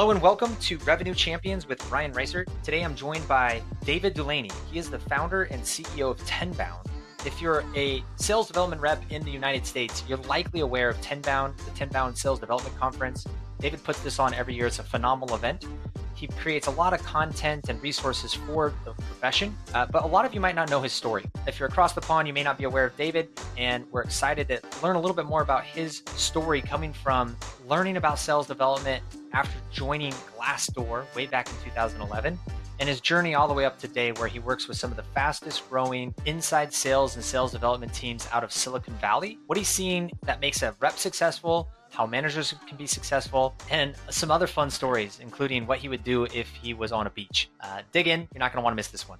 [0.00, 2.48] Hello and welcome to Revenue Champions with Ryan Reisert.
[2.62, 4.50] Today I'm joined by David Dulany.
[4.72, 6.86] He is the founder and CEO of Tenbound.
[7.26, 11.54] If you're a sales development rep in the United States, you're likely aware of Tenbound,
[11.58, 13.26] the Tenbound Sales Development Conference.
[13.58, 14.68] David puts this on every year.
[14.68, 15.66] It's a phenomenal event.
[16.14, 20.24] He creates a lot of content and resources for the profession, uh, but a lot
[20.24, 21.26] of you might not know his story.
[21.46, 23.28] If you're across the pond, you may not be aware of David,
[23.58, 27.36] and we're excited to learn a little bit more about his story coming from
[27.68, 29.02] learning about sales development
[29.32, 32.38] after joining Glassdoor way back in 2011
[32.80, 34.96] and his journey all the way up to today, where he works with some of
[34.96, 39.38] the fastest growing inside sales and sales development teams out of Silicon Valley.
[39.46, 44.30] What he's seen that makes a rep successful, how managers can be successful, and some
[44.30, 47.50] other fun stories, including what he would do if he was on a beach.
[47.60, 49.18] Uh, dig in, you're not going to want to miss this one.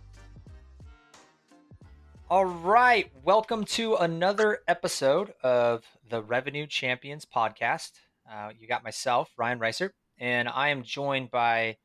[2.31, 7.91] All right, welcome to another episode of the Revenue Champions podcast.
[8.31, 11.79] Uh, you got myself, Ryan Reisert, and I am joined by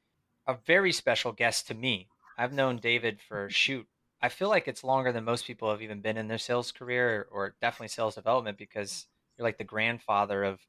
[0.46, 2.10] a very special guest to me.
[2.38, 3.88] I've known David for shoot.
[4.22, 7.28] I feel like it's longer than most people have even been in their sales career
[7.32, 10.60] or definitely sales development because you're like the grandfather of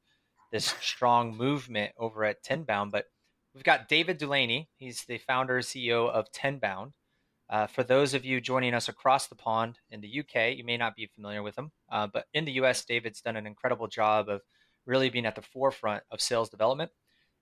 [0.51, 2.91] this strong movement over at Tenbound.
[2.91, 3.05] But
[3.53, 4.67] we've got David Dulany.
[4.77, 6.93] He's the founder CEO of Tenbound.
[7.49, 10.77] Uh, for those of you joining us across the pond in the UK, you may
[10.77, 14.27] not be familiar with him, uh, but in the US, David's done an incredible job
[14.27, 14.41] of
[14.85, 16.91] really being at the forefront of sales development.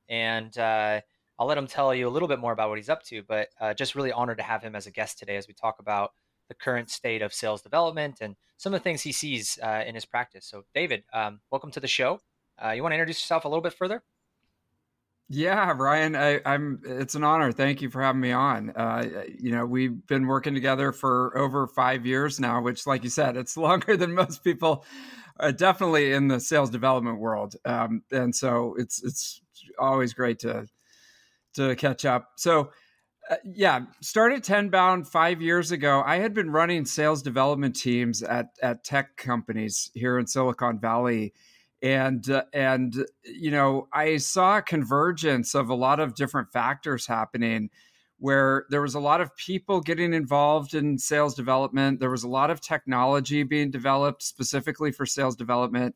[0.10, 1.02] And uh,
[1.38, 3.50] I'll let him tell you a little bit more about what he's up to, but
[3.60, 6.14] uh, just really honored to have him as a guest today as we talk about
[6.48, 9.96] the current state of sales development and some of the things he sees uh, in
[9.96, 10.46] his practice.
[10.46, 12.20] So, David, um, welcome to the show.
[12.64, 14.04] Uh, you want to introduce yourself a little bit further?
[15.28, 17.52] Yeah, Ryan, I, am It's an honor.
[17.52, 18.70] Thank you for having me on.
[18.70, 23.10] Uh, you know, we've been working together for over five years now, which, like you
[23.10, 24.86] said, it's longer than most people.
[25.38, 29.42] Uh, definitely in the sales development world, um, and so it's it's
[29.80, 30.68] always great to
[31.56, 32.32] to catch up.
[32.36, 32.72] So,
[33.30, 36.04] uh, yeah, started Tenbound five years ago.
[36.06, 41.34] I had been running sales development teams at at tech companies here in Silicon Valley
[41.86, 47.06] and uh, and you know i saw a convergence of a lot of different factors
[47.06, 47.70] happening
[48.18, 52.30] where there was a lot of people getting involved in sales development there was a
[52.30, 55.96] lot of technology being developed specifically for sales development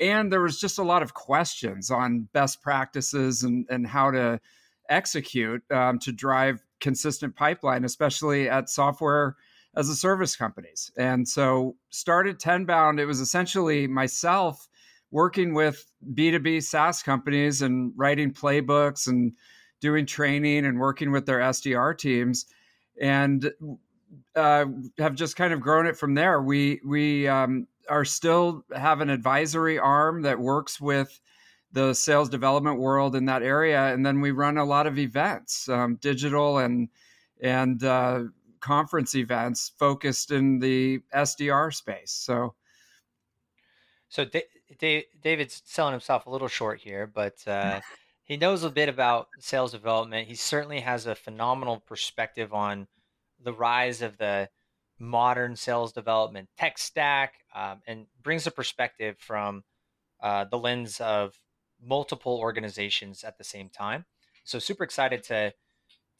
[0.00, 4.40] and there was just a lot of questions on best practices and, and how to
[4.88, 9.36] execute um, to drive consistent pipeline especially at software
[9.76, 14.68] as a service companies and so started Tenbound it was essentially myself
[15.10, 19.32] working with B2B SaaS companies and writing playbooks and
[19.80, 22.46] doing training and working with their SDR teams
[23.00, 23.50] and
[24.36, 24.66] uh,
[24.98, 26.40] have just kind of grown it from there.
[26.42, 31.20] We we um, are still have an advisory arm that works with
[31.72, 35.68] the sales development world in that area, and then we run a lot of events,
[35.68, 36.88] um, digital and
[37.42, 38.24] and uh,
[38.60, 42.12] conference events focused in the SDR space.
[42.12, 42.54] So,
[44.08, 44.26] so
[44.78, 47.80] David's selling himself a little short here, but uh,
[48.24, 50.28] he knows a bit about sales development.
[50.28, 52.86] He certainly has a phenomenal perspective on
[53.42, 54.48] the rise of the
[55.00, 59.64] modern sales development tech stack um, and brings a perspective from
[60.22, 61.34] uh, the lens of
[61.82, 64.04] multiple organizations at the same time.
[64.44, 65.52] So super excited to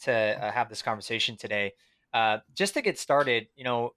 [0.05, 1.73] to uh, have this conversation today.
[2.15, 3.91] Uh, just to get started, you know,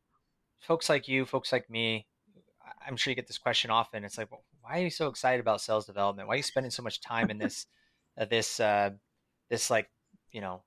[0.60, 2.06] folks like you, folks like me,
[2.86, 4.04] I'm sure you get this question often.
[4.04, 6.28] It's like, well, why are you so excited about sales development?
[6.28, 7.68] Why are you spending so much time in this,
[8.18, 8.90] uh, this, uh,
[9.50, 9.90] this like,
[10.32, 10.64] you know,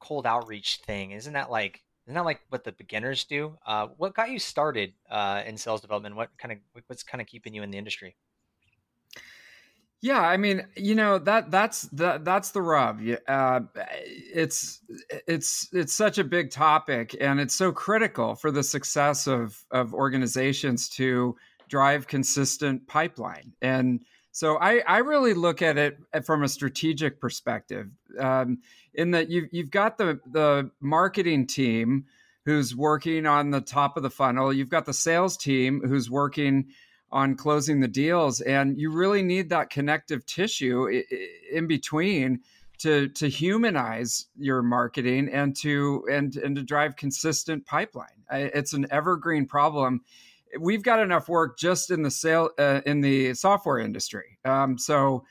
[0.00, 1.12] cold outreach thing?
[1.12, 3.56] Isn't that like, isn't that like what the beginners do?
[3.66, 6.16] Uh, what got you started uh, in sales development?
[6.16, 8.16] What kind of, what's kind of keeping you in the industry?
[10.02, 13.00] Yeah, I mean, you know that that's the that's the rub.
[13.26, 14.82] Uh, it's
[15.26, 19.94] it's it's such a big topic, and it's so critical for the success of of
[19.94, 21.34] organizations to
[21.68, 23.54] drive consistent pipeline.
[23.62, 27.88] And so I, I really look at it from a strategic perspective,
[28.18, 28.58] um,
[28.92, 32.06] in that you've, you've got the, the marketing team
[32.44, 36.66] who's working on the top of the funnel, you've got the sales team who's working
[37.12, 41.02] on closing the deals, and you really need that connective tissue
[41.52, 42.40] in between
[42.78, 48.24] to to humanize your marketing and to and and to drive consistent pipeline.
[48.32, 50.00] It's an evergreen problem
[50.58, 54.38] we've got enough work just in the sale uh, in the software industry.
[54.44, 55.24] Um, so,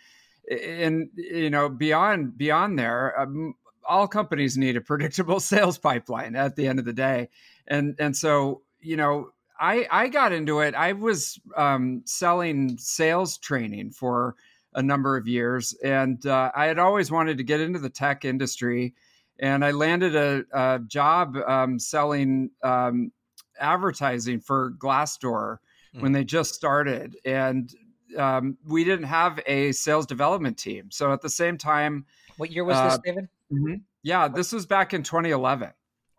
[0.50, 3.56] in you know beyond beyond there, um,
[3.88, 7.30] all companies need a predictable sales pipeline at the end of the day,
[7.68, 9.30] and and so you know.
[9.60, 10.74] I, I got into it.
[10.74, 14.36] I was um, selling sales training for
[14.74, 18.26] a number of years, and uh, I had always wanted to get into the tech
[18.26, 18.96] industry,
[19.40, 23.12] and I landed a, a job um, selling um,
[23.60, 25.58] advertising for Glassdoor
[25.96, 26.02] mm.
[26.02, 27.74] when they just started, and
[28.18, 30.90] um, we didn't have a sales development team.
[30.92, 32.06] So at the same time,
[32.38, 33.30] what year was uh, this, David?
[33.52, 33.76] Mm-hmm.
[34.04, 35.72] Yeah, this was back in 2011.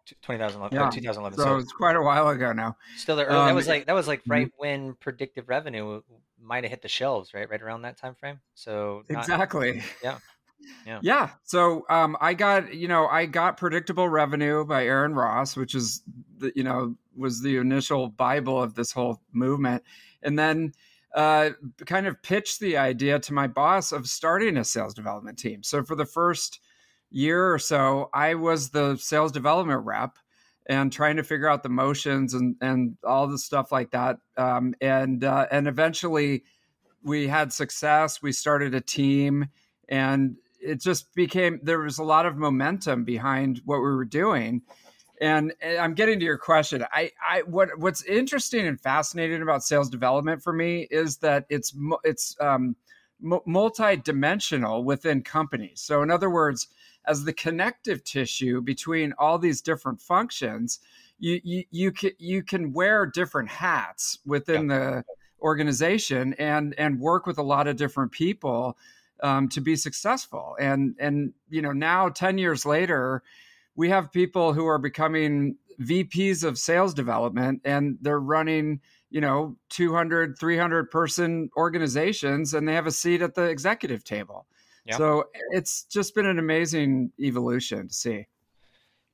[0.07, 0.91] 2011, yeah.
[0.91, 1.39] 2011.
[1.39, 2.77] So, so, it's quite a while ago now.
[2.97, 4.57] Still, there, um, that was like that was like right mm-hmm.
[4.59, 6.03] when predictive revenue
[6.41, 7.49] might have hit the shelves, right?
[7.49, 8.41] Right around that time frame.
[8.55, 9.83] So not, exactly.
[10.03, 10.19] Yeah.
[10.87, 10.99] Yeah.
[11.03, 11.31] Yeah.
[11.45, 16.03] So um, I got, you know, I got Predictable Revenue by Aaron Ross, which is,
[16.39, 19.83] the, you know, was the initial Bible of this whole movement.
[20.23, 20.73] And then
[21.15, 21.51] uh,
[21.87, 25.63] kind of pitched the idea to my boss of starting a sales development team.
[25.63, 26.61] So for the first
[27.11, 30.19] year or so, I was the sales development rep
[30.67, 34.17] and trying to figure out the motions and and all the stuff like that.
[34.37, 36.45] Um, and uh, and eventually,
[37.03, 38.23] we had success.
[38.23, 39.47] We started a team,
[39.89, 44.63] and it just became there was a lot of momentum behind what we were doing.
[45.21, 46.85] And I'm getting to your question.
[46.93, 51.73] I, I, what, what's interesting and fascinating about sales development for me is that it's,
[52.03, 52.75] it's um,
[53.21, 55.81] multi-dimensional within companies.
[55.81, 56.67] So, in other words,
[57.07, 60.81] as the connective tissue between all these different functions,
[61.19, 64.79] you you you can you can wear different hats within yeah.
[64.79, 65.05] the
[65.41, 68.77] organization and and work with a lot of different people
[69.25, 70.57] um, to be successful.
[70.61, 73.23] And and you know now ten years later,
[73.75, 78.81] we have people who are becoming VPs of sales development and they're running
[79.11, 84.47] you know 200 300 person organizations and they have a seat at the executive table
[84.85, 84.99] yeah.
[84.99, 88.27] So it's just been an amazing evolution to see.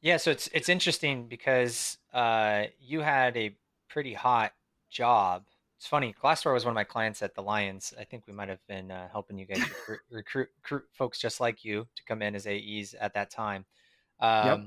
[0.02, 3.54] Yeah, so it's it's interesting because uh, you had a
[3.88, 4.52] pretty hot
[4.90, 5.44] job.
[5.80, 6.14] It's funny.
[6.22, 7.94] Glassdoor was one of my clients at the Lions.
[7.98, 11.40] I think we might have been uh, helping you guys recruit, recruit, recruit, folks just
[11.40, 13.64] like you to come in as AEs at that time.
[14.20, 14.60] Um, yep.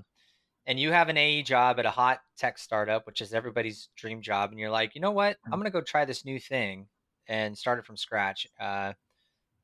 [0.66, 4.24] And you have an AE job at a hot tech startup, which is everybody's dream
[4.24, 4.50] job.
[4.50, 5.38] And you're like, you know what?
[5.46, 5.56] I'm mm.
[5.58, 6.88] going to go try this new thing
[7.28, 8.48] and start it from scratch.
[8.60, 8.94] Uh,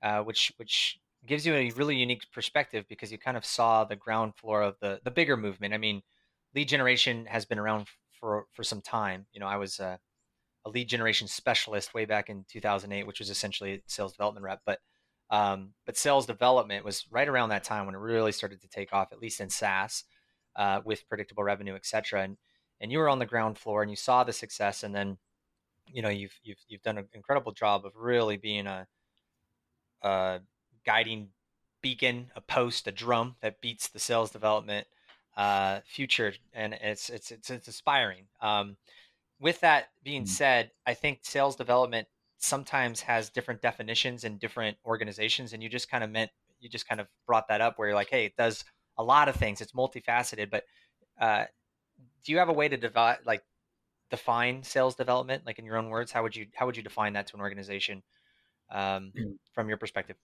[0.04, 3.96] uh, which which gives you a really unique perspective because you kind of saw the
[3.96, 5.74] ground floor of the the bigger movement.
[5.74, 6.04] I mean,
[6.54, 7.88] lead generation has been around
[8.20, 9.26] for for some time.
[9.34, 10.00] You know, I was a,
[10.66, 14.62] a lead generation specialist way back in 2008, which was essentially a sales development rep.
[14.66, 14.80] But
[15.32, 18.94] um, but sales development was right around that time when it really started to take
[18.94, 20.04] off, at least in SaaS,
[20.56, 22.24] uh, with predictable revenue, et cetera.
[22.24, 22.38] And
[22.82, 25.18] and you were on the ground floor and you saw the success, and then
[25.88, 28.88] you know you've you've you've done an incredible job of really being a,
[30.02, 30.40] a
[30.86, 31.30] guiding
[31.82, 34.88] beacon, a post, a drum that beats the sales development
[35.38, 38.26] uh, future, and it's it's it's, it's inspiring.
[38.42, 38.78] Um,
[39.40, 40.30] with that being mm-hmm.
[40.30, 42.08] said, I think sales development
[42.38, 46.88] sometimes has different definitions in different organizations, and you just kind of meant you just
[46.88, 48.66] kind of brought that up where you're like, hey, it does
[48.98, 49.62] a lot of things.
[49.62, 50.64] It's multifaceted, but
[51.20, 51.46] uh,
[52.24, 53.44] do you have a way to divide like
[54.10, 56.12] define sales development, like in your own words?
[56.12, 58.04] How would you how would you define that to an organization
[58.72, 59.34] um, mm.
[59.54, 60.18] from your perspective?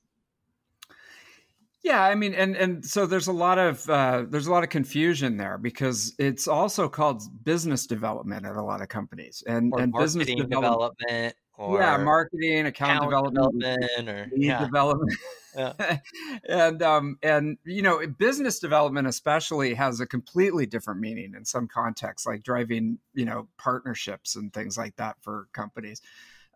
[1.86, 4.70] Yeah, I mean, and and so there's a lot of uh, there's a lot of
[4.70, 9.82] confusion there because it's also called business development at a lot of companies and or
[9.82, 14.66] and business development, development or yeah, marketing, account, account development, development, or yeah.
[14.66, 15.14] development,
[15.56, 16.00] yeah.
[16.50, 21.68] and um and you know business development especially has a completely different meaning in some
[21.68, 26.02] contexts, like driving you know partnerships and things like that for companies.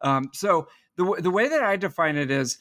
[0.02, 2.58] Um, so the the way that I define it is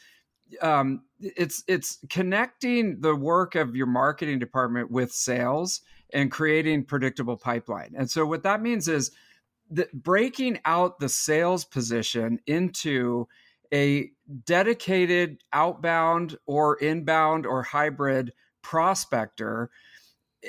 [0.62, 7.36] um, it's it's connecting the work of your marketing department with sales and creating predictable
[7.36, 7.94] pipeline.
[7.96, 9.10] And so what that means is
[9.70, 13.28] that breaking out the sales position into
[13.72, 14.10] a
[14.44, 19.70] dedicated outbound or inbound or hybrid prospector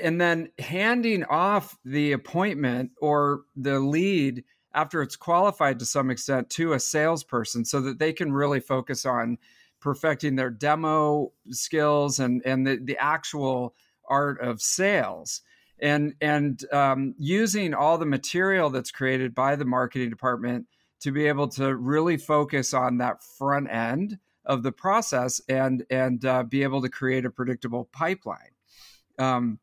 [0.01, 6.49] and then handing off the appointment or the lead after it's qualified to some extent
[6.49, 9.37] to a salesperson so that they can really focus on
[9.79, 13.75] perfecting their demo skills and and the, the actual
[14.09, 15.41] art of sales.
[15.81, 20.65] And and um, using all the material that's created by the marketing department
[21.01, 26.25] to be able to really focus on that front end of the process and and
[26.25, 28.51] uh, be able to create a predictable pipeline.
[29.17, 29.59] Um,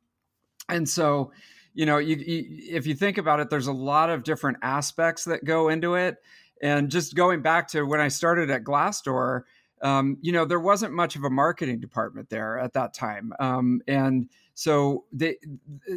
[0.69, 1.33] and so
[1.75, 5.25] you know you, you, if you think about it there's a lot of different aspects
[5.25, 6.17] that go into it.
[6.63, 9.43] And just going back to when i started at glassdoor
[9.83, 13.33] um, you know, there wasn't much of a marketing department there at that time.
[13.39, 15.37] Um, and so they,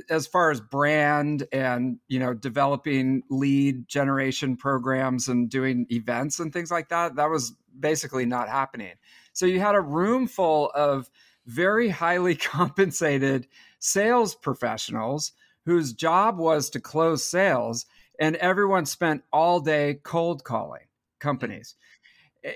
[0.10, 6.52] as far as brand and, you know, developing lead generation programs and doing events and
[6.52, 8.94] things like that, that was basically not happening.
[9.34, 11.10] So you had a room full of
[11.46, 13.48] very highly compensated
[13.80, 15.32] sales professionals
[15.66, 17.86] whose job was to close sales,
[18.20, 20.82] and everyone spent all day cold calling
[21.20, 21.76] companies.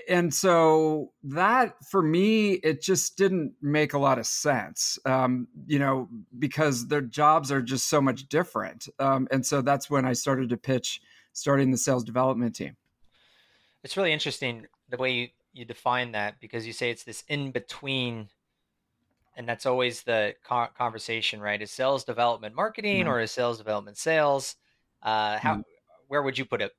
[0.08, 5.78] And so that for me, it just didn't make a lot of sense, um, you
[5.78, 8.88] know, because their jobs are just so much different.
[8.98, 11.02] Um, and so that's when I started to pitch
[11.34, 12.76] starting the sales development team.
[13.82, 17.50] It's really interesting the way you, you define that because you say it's this in
[17.50, 18.28] between
[19.36, 20.34] and that's always the
[20.76, 23.08] conversation right is sales development marketing mm-hmm.
[23.08, 24.56] or is sales development sales
[25.02, 25.60] uh, how mm-hmm.
[26.08, 26.72] where would you put it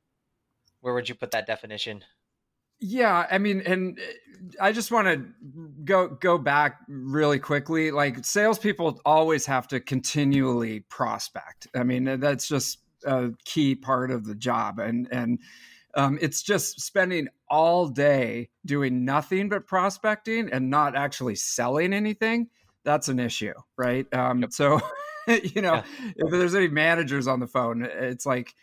[0.81, 2.03] where would you put that definition
[2.79, 5.25] yeah i mean and uh, i just want to
[5.83, 12.47] go go back really quickly like salespeople always have to continually prospect i mean that's
[12.47, 15.39] just a key part of the job and and
[15.95, 22.49] um, it's just spending all day doing nothing but prospecting and not actually selling anything.
[22.83, 24.11] That's an issue, right?
[24.13, 24.51] Um, yep.
[24.51, 24.79] So,
[25.27, 25.83] you know, yeah.
[26.17, 28.53] if there's any managers on the phone, it's like,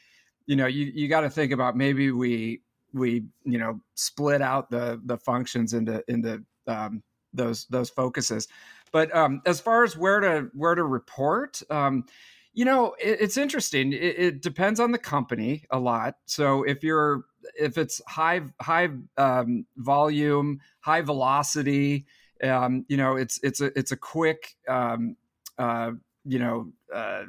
[0.47, 2.61] you know, you, you got to think about maybe we
[2.93, 8.49] we you know split out the the functions into into um, those those focuses.
[8.93, 12.05] But um, as far as where to where to report, um,
[12.53, 13.93] you know, it, it's interesting.
[13.93, 16.17] It, it, depends on the company a lot.
[16.27, 17.25] So if you're
[17.59, 22.07] if it's high high um, volume, high velocity,
[22.43, 25.17] um, you know, it's it's a it's a quick um,
[25.59, 25.93] uh,
[26.25, 27.25] you know uh,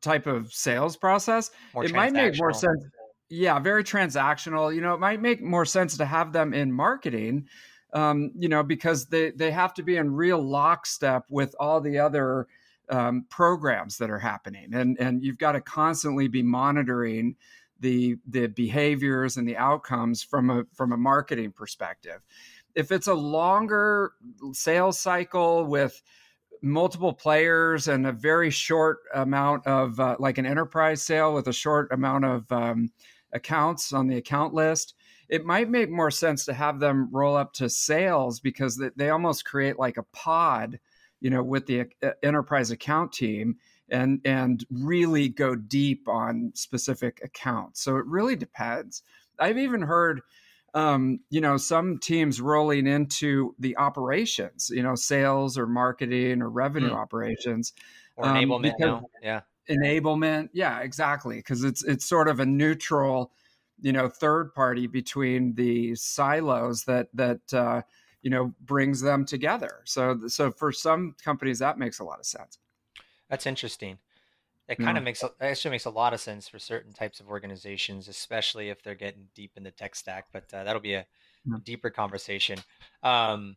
[0.00, 1.50] type of sales process.
[1.74, 2.84] More it might make more sense.
[3.30, 4.74] Yeah, very transactional.
[4.74, 7.48] You know, it might make more sense to have them in marketing.
[7.92, 11.98] Um, you know, because they they have to be in real lockstep with all the
[11.98, 12.48] other
[12.88, 17.36] um, programs that are happening, and and you've got to constantly be monitoring
[17.78, 22.20] the the behaviors and the outcomes from a from a marketing perspective.
[22.74, 24.12] If it's a longer
[24.52, 26.00] sales cycle with
[26.62, 31.52] multiple players and a very short amount of uh, like an enterprise sale with a
[31.52, 32.90] short amount of um,
[33.32, 34.94] accounts on the account list
[35.28, 39.44] it might make more sense to have them roll up to sales because they, almost
[39.44, 40.80] create like a pod
[41.20, 43.56] you know, with the uh, enterprise account team
[43.88, 47.82] and and really go deep on specific accounts.
[47.82, 49.02] So it really depends.
[49.38, 50.22] I've even heard
[50.72, 56.48] um, you know, some teams rolling into the operations, you know, sales or marketing or
[56.48, 56.96] revenue mm.
[56.96, 57.72] operations.
[58.16, 59.02] Or um, enablement.
[59.20, 59.40] Yeah.
[59.68, 60.48] Enablement.
[60.52, 61.36] Yeah, exactly.
[61.36, 63.32] Because it's it's sort of a neutral,
[63.80, 67.82] you know, third party between the silos that that uh,
[68.22, 69.82] you know brings them together.
[69.84, 72.58] So so for some companies that makes a lot of sense.
[73.28, 73.98] That's interesting.
[74.68, 78.06] It kind of makes actually makes a lot of sense for certain types of organizations
[78.06, 81.06] especially if they're getting deep in the tech stack but uh, that'll be a
[81.64, 82.58] deeper conversation.
[83.02, 83.56] Um,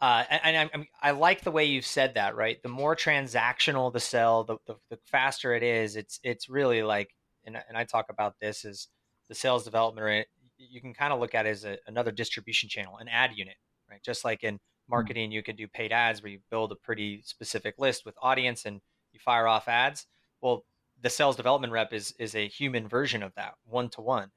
[0.00, 0.70] uh, and,
[1.02, 4.56] I, I, like the way you've said that right the more transactional the sell the,
[4.66, 8.64] the, the faster it is it's it's really like and, and i talk about this
[8.64, 8.88] as
[9.28, 12.96] the sales development you can kind of look at it as a, another distribution channel
[12.98, 13.56] an ad unit
[13.90, 14.02] right?
[14.02, 14.60] Just like in hmm.
[14.90, 18.64] marketing, you can do paid ads where you build a pretty specific list with audience
[18.64, 18.80] and
[19.12, 20.06] you fire off ads.
[20.40, 20.64] Well,
[21.00, 24.30] the sales development rep is is a human version of that, one to one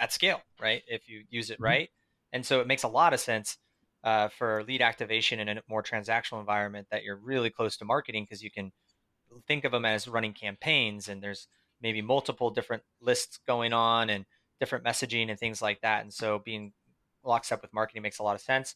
[0.00, 0.82] at scale, right?
[0.88, 1.64] If you use it mm-hmm.
[1.64, 1.90] right,
[2.32, 3.58] and so it makes a lot of sense
[4.04, 8.24] uh, for lead activation in a more transactional environment that you're really close to marketing
[8.24, 8.72] because you can
[9.46, 11.46] think of them as running campaigns and there's
[11.80, 14.24] maybe multiple different lists going on and
[14.58, 16.02] different messaging and things like that.
[16.02, 16.72] And so being
[17.22, 18.74] locked lockstep with marketing makes a lot of sense.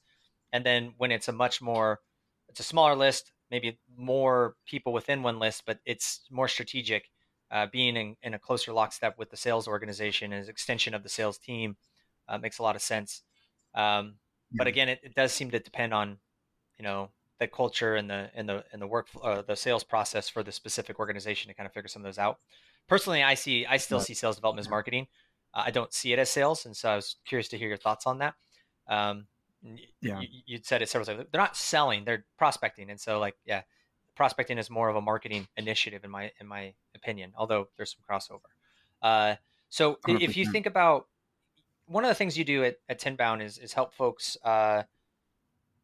[0.53, 2.01] And then when it's a much more,
[2.49, 7.11] it's a smaller list, maybe more people within one list, but it's more strategic.
[7.51, 11.09] Uh, being in, in, a closer lockstep with the sales organization as extension of the
[11.09, 11.77] sales team
[12.27, 13.23] uh, makes a lot of sense.
[13.75, 14.15] Um,
[14.55, 16.19] but again, it, it, does seem to depend on,
[16.79, 20.29] you know, the culture and the and the and the work uh, the sales process
[20.29, 22.39] for the specific organization to kind of figure some of those out.
[22.89, 25.07] Personally, I see I still see sales development as marketing.
[25.53, 27.77] Uh, I don't see it as sales, and so I was curious to hear your
[27.77, 28.35] thoughts on that.
[28.89, 29.27] Um,
[30.01, 31.27] yeah, you, you said it several times.
[31.33, 33.63] They're not selling; they're prospecting, and so like yeah,
[34.15, 37.33] prospecting is more of a marketing initiative in my in my opinion.
[37.37, 38.41] Although there's some crossover.
[39.03, 39.37] Uh,
[39.69, 40.21] so 100%.
[40.23, 41.09] if you think about
[41.87, 44.83] one of the things you do at, at Tenbound is is help folks uh,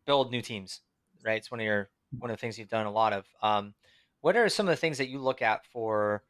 [0.06, 0.80] build new teams,
[1.24, 1.36] right?
[1.36, 3.26] It's one of your one of the things you've done a lot of.
[3.42, 3.74] Um,
[4.20, 6.22] what are some of the things that you look at for,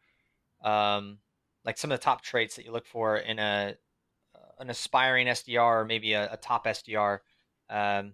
[0.62, 1.18] um,
[1.64, 3.74] like some of the top traits that you look for in a
[4.58, 7.20] an aspiring SDR or maybe a, a top SDR
[7.70, 8.12] um,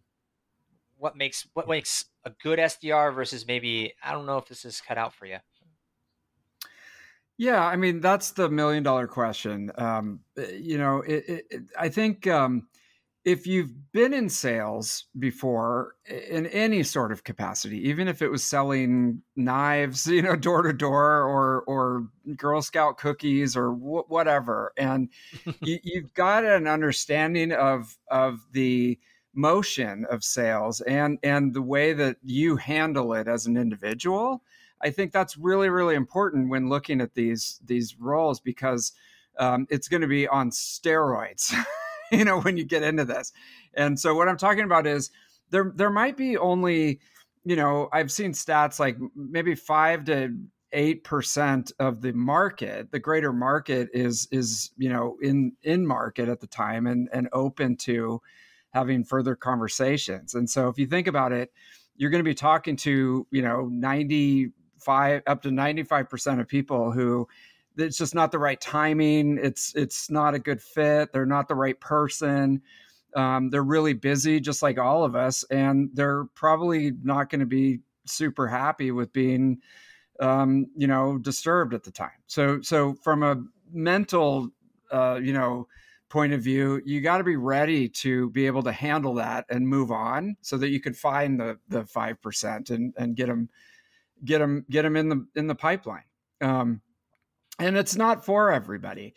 [0.98, 4.80] what makes what makes a good SDR versus maybe I don't know if this is
[4.80, 5.38] cut out for you.
[7.38, 9.70] Yeah, I mean that's the million dollar question.
[9.76, 12.66] Um, eh, you know, it, it, I think um,
[13.24, 18.42] if you've been in sales before in any sort of capacity, even if it was
[18.44, 24.72] selling knives, you know, door to door or or Girl Scout cookies or wh- whatever,
[24.78, 25.10] and
[25.62, 28.98] you, you've got an understanding of of the
[29.34, 34.42] motion of sales and and the way that you handle it as an individual,
[34.82, 38.92] I think that's really really important when looking at these these roles because
[39.38, 41.54] um, it's going to be on steroids.
[42.10, 43.32] you know, when you get into this.
[43.74, 45.10] And so what I'm talking about is
[45.50, 47.00] there there might be only,
[47.44, 50.36] you know, I've seen stats like maybe five to
[50.72, 56.28] eight percent of the market, the greater market is is, you know, in in market
[56.28, 58.20] at the time and and open to
[58.70, 60.34] having further conversations.
[60.34, 61.50] And so if you think about it,
[61.96, 63.68] you're going to be talking to, you know,
[64.76, 67.28] 95 up to 95% of people who
[67.76, 69.38] it's just not the right timing.
[69.40, 71.12] It's it's not a good fit.
[71.12, 72.62] They're not the right person.
[73.14, 77.46] Um, they're really busy, just like all of us, and they're probably not going to
[77.46, 79.58] be super happy with being,
[80.20, 82.10] um, you know, disturbed at the time.
[82.26, 83.42] So so from a
[83.72, 84.50] mental,
[84.90, 85.66] uh, you know,
[86.08, 89.66] point of view, you got to be ready to be able to handle that and
[89.66, 93.48] move on, so that you could find the the five percent and and get them
[94.24, 96.04] get them get them in the in the pipeline.
[96.40, 96.80] Um,
[97.58, 99.14] and it's not for everybody.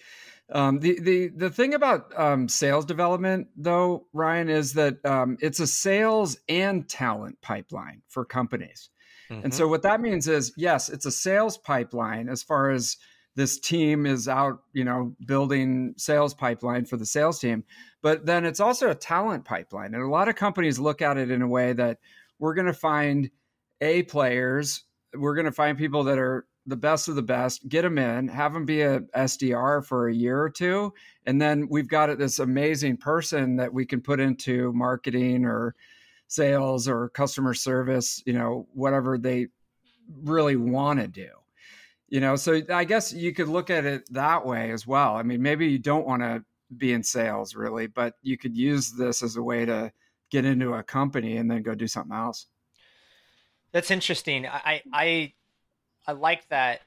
[0.52, 5.60] Um, the the the thing about um, sales development, though, Ryan, is that um, it's
[5.60, 8.90] a sales and talent pipeline for companies.
[9.30, 9.44] Mm-hmm.
[9.46, 12.98] And so what that means is, yes, it's a sales pipeline as far as
[13.36, 17.64] this team is out, you know, building sales pipeline for the sales team,
[18.02, 19.94] but then it's also a talent pipeline.
[19.94, 22.00] And a lot of companies look at it in a way that
[22.40, 23.30] we're going to find
[23.82, 24.84] A players,
[25.16, 28.28] we're going to find people that are the best of the best, get them in,
[28.28, 30.94] have them be a SDR for a year or two,
[31.26, 35.76] and then we've got this amazing person that we can put into marketing or
[36.28, 39.48] sales or customer service, you know, whatever they
[40.24, 41.30] really want to do.
[42.08, 45.16] You know, so I guess you could look at it that way as well.
[45.16, 46.44] I mean, maybe you don't want to
[46.76, 49.92] be in sales really, but you could use this as a way to
[50.32, 52.48] get into a company and then go do something else.
[53.72, 54.48] That's interesting.
[54.48, 55.34] I I
[56.08, 56.82] I like that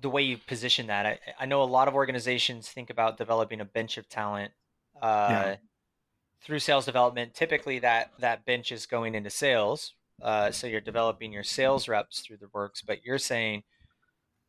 [0.00, 1.06] the way you position that.
[1.06, 4.52] I, I know a lot of organizations think about developing a bench of talent
[5.00, 5.56] uh, yeah.
[6.42, 7.34] through sales development.
[7.34, 9.94] Typically, that that bench is going into sales.
[10.22, 13.62] Uh, so you're developing your sales reps through the works, but you're saying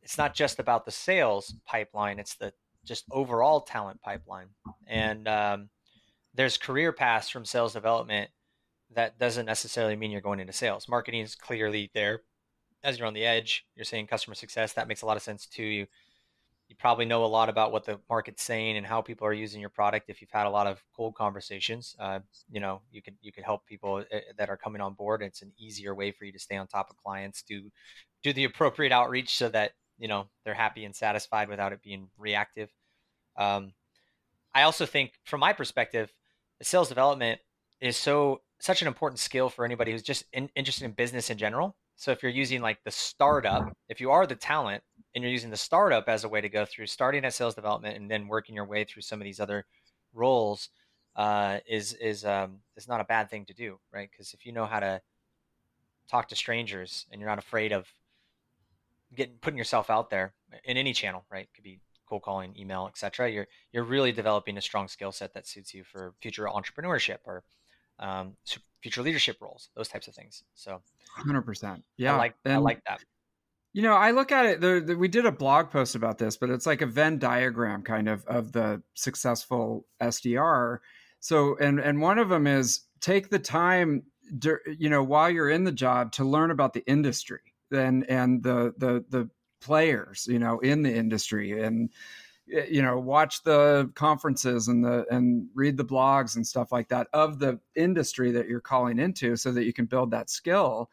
[0.02, 2.52] it's not just about the sales pipeline; it's the
[2.84, 4.48] just overall talent pipeline.
[4.86, 5.68] And um,
[6.34, 8.30] there's career paths from sales development
[8.94, 10.88] that doesn't necessarily mean you're going into sales.
[10.88, 12.22] Marketing is clearly there
[12.82, 14.72] as you're on the edge, you're saying customer success.
[14.72, 15.64] That makes a lot of sense too.
[15.64, 15.86] You
[16.68, 19.58] you probably know a lot about what the market's saying and how people are using
[19.58, 20.10] your product.
[20.10, 22.20] If you've had a lot of cold conversations, uh,
[22.50, 25.22] you know you could you could help people eh, that are coming on board.
[25.22, 27.42] It's an easier way for you to stay on top of clients.
[27.42, 27.70] Do
[28.22, 32.08] do the appropriate outreach so that you know they're happy and satisfied without it being
[32.18, 32.70] reactive.
[33.36, 33.72] Um,
[34.54, 36.12] I also think, from my perspective,
[36.62, 37.40] sales development
[37.80, 41.38] is so such an important skill for anybody who's just in, interested in business in
[41.38, 45.32] general so if you're using like the startup, if you are the talent and you're
[45.32, 48.28] using the startup as a way to go through starting at sales development and then
[48.28, 49.66] working your way through some of these other
[50.14, 50.68] roles,
[51.16, 54.08] uh, is is um, is not a bad thing to do, right?
[54.08, 55.02] Because if you know how to
[56.08, 57.88] talk to strangers and you're not afraid of
[59.16, 61.46] getting putting yourself out there in any channel, right?
[61.46, 63.28] It could be cold calling, email, etc.
[63.28, 67.42] You're you're really developing a strong skill set that suits you for future entrepreneurship or
[67.98, 68.34] um,
[68.82, 70.42] future leadership roles, those types of things.
[70.54, 70.80] So,
[71.14, 73.00] hundred percent, yeah, I like and, I like that.
[73.72, 74.60] You know, I look at it.
[74.60, 77.82] The, the, we did a blog post about this, but it's like a Venn diagram
[77.82, 80.78] kind of of the successful SDR.
[81.20, 84.04] So, and and one of them is take the time,
[84.78, 88.74] you know, while you're in the job to learn about the industry and and the
[88.78, 89.30] the the
[89.60, 91.90] players, you know, in the industry and
[92.48, 97.06] you know watch the conferences and the and read the blogs and stuff like that
[97.12, 100.90] of the industry that you're calling into so that you can build that skill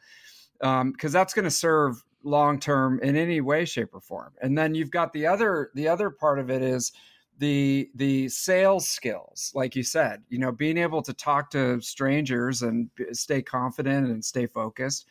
[0.59, 4.33] because um, that's going to serve long term in any way shape or form.
[4.41, 6.91] And then you've got the other the other part of it is
[7.37, 12.61] the the sales skills like you said you know being able to talk to strangers
[12.61, 15.05] and stay confident and stay focused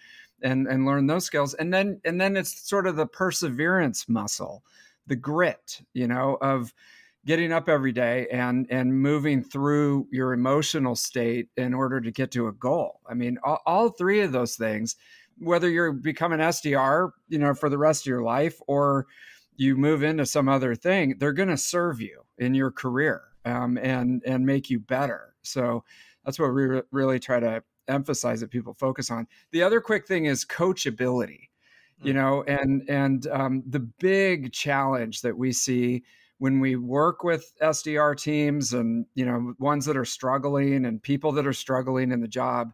[0.45, 1.55] and and learn those skills.
[1.55, 4.63] And then and then it's sort of the perseverance muscle
[5.07, 6.73] the grit, you know, of
[7.27, 12.31] getting up every day and and moving through your emotional state in order to get
[12.33, 13.01] to a goal.
[13.09, 14.97] I mean, all, all three of those things,
[15.39, 19.07] whether you're become an SDR, you know, for the rest of your life or
[19.57, 23.79] you move into some other thing, they're going to serve you in your career um,
[23.79, 25.35] and and make you better.
[25.43, 25.85] So
[26.25, 29.27] that's what we re- really try to emphasize that people focus on.
[29.53, 31.49] The other quick thing is coachability,
[32.05, 32.17] you mm.
[32.17, 36.03] know, and and um, the big challenge that we see
[36.39, 41.33] when we work with SDR teams and you know ones that are struggling and people
[41.33, 42.73] that are struggling in the job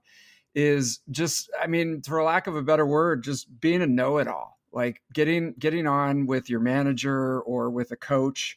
[0.54, 5.00] is just I mean for lack of a better word just being a know-it-all like
[5.12, 8.56] getting getting on with your manager or with a coach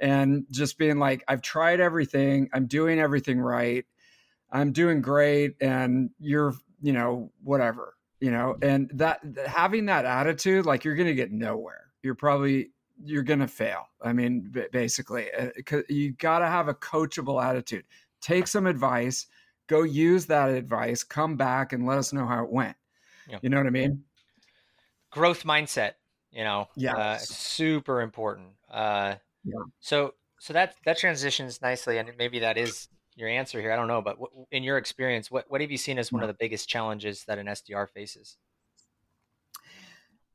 [0.00, 2.50] and just being like I've tried everything.
[2.52, 3.84] I'm doing everything right.
[4.50, 10.64] I'm doing great and you're, you know, whatever, you know, and that having that attitude,
[10.64, 11.90] like you're going to get nowhere.
[12.04, 12.70] You're probably,
[13.04, 13.88] you're going to fail.
[14.00, 15.50] I mean, basically, uh,
[15.88, 17.84] you got to have a coachable attitude.
[18.20, 19.26] Take some advice,
[19.66, 22.76] go use that advice, come back and let us know how it went.
[23.28, 23.38] Yeah.
[23.42, 24.04] You know what I mean?
[25.10, 25.94] Growth mindset,
[26.30, 28.50] you know, yeah, uh, super important.
[28.70, 29.64] Uh, yeah.
[29.80, 33.72] So, so that that transitions nicely, and maybe that is your answer here.
[33.72, 34.18] I don't know, but
[34.50, 37.38] in your experience, what what have you seen as one of the biggest challenges that
[37.38, 38.36] an SDR faces?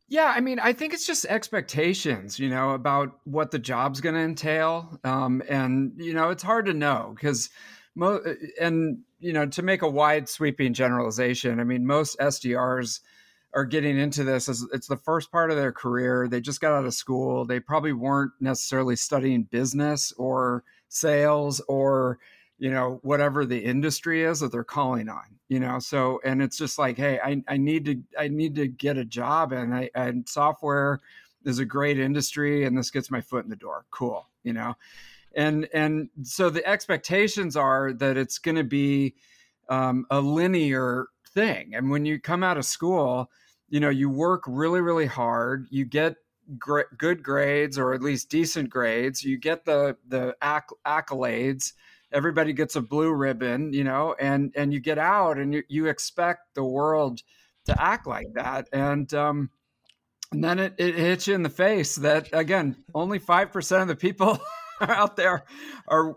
[0.10, 4.16] Yeah, I mean, I think it's just expectations, you know, about what the job's going
[4.16, 7.50] to entail, um, and you know, it's hard to know because,
[7.94, 8.24] mo-
[8.60, 13.02] and you know, to make a wide sweeping generalization, I mean, most SDRs
[13.54, 16.28] are getting into this as it's the first part of their career.
[16.30, 17.44] They just got out of school.
[17.44, 22.20] They probably weren't necessarily studying business or sales or
[22.60, 26.58] you know whatever the industry is that they're calling on you know so and it's
[26.58, 29.90] just like hey i, I need to i need to get a job and i
[29.96, 31.00] and software
[31.46, 33.86] is a great industry and this gets my foot in the door.
[33.90, 34.76] Cool you know?
[35.36, 39.16] And and so the expectations are that it's going to be
[39.70, 43.30] um, a linear thing and when you come out of school
[43.70, 46.16] you know you work really really hard you get
[46.58, 51.74] gr- good grades or at least decent grades you get the the acc- accolades
[52.12, 55.88] everybody gets a blue ribbon, you know, and and you get out and you, you
[55.88, 57.22] expect the world
[57.66, 58.68] to act like that.
[58.72, 59.50] And um
[60.32, 63.88] and then it, it hits you in the face that again, only five percent of
[63.88, 64.40] the people
[64.82, 65.44] out there
[65.88, 66.16] are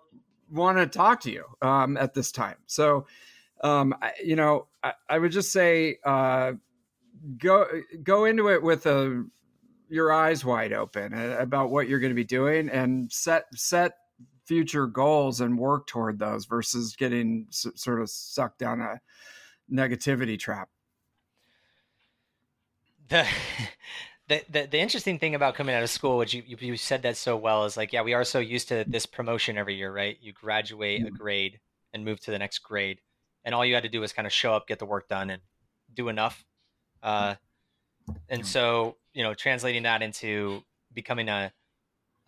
[0.50, 2.56] want to talk to you um, at this time.
[2.66, 3.06] So,
[3.62, 6.52] um, I, you know, I, I, would just say uh,
[7.38, 7.66] go
[8.02, 9.24] go into it with a
[9.88, 13.92] your eyes wide open uh, about what you're going to be doing and set set
[14.46, 19.00] future goals and work toward those versus getting s- sort of sucked down a
[19.72, 20.68] negativity trap.
[23.08, 23.26] The,
[24.28, 27.02] the, the, the interesting thing about coming out of school, which you, you, you said
[27.02, 29.92] that so well, is like, yeah, we are so used to this promotion every year,
[29.92, 30.16] right?
[30.20, 31.16] You graduate a mm-hmm.
[31.16, 31.60] grade
[31.92, 33.00] and move to the next grade.
[33.44, 35.30] And all you had to do was kind of show up, get the work done,
[35.30, 35.42] and
[35.94, 36.44] do enough.
[37.02, 37.34] Uh,
[38.28, 41.52] and so, you know, translating that into becoming a,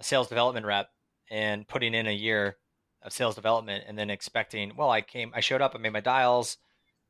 [0.01, 0.88] a sales development rep
[1.33, 2.59] and putting in a year
[3.03, 6.01] of sales development and then expecting, well, I came, I showed up, I made my
[6.01, 6.59] dials,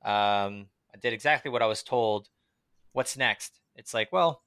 [0.04, 2.28] um, I did exactly what I was told.
[2.92, 3.60] What's next?
[3.74, 4.42] It's like, well,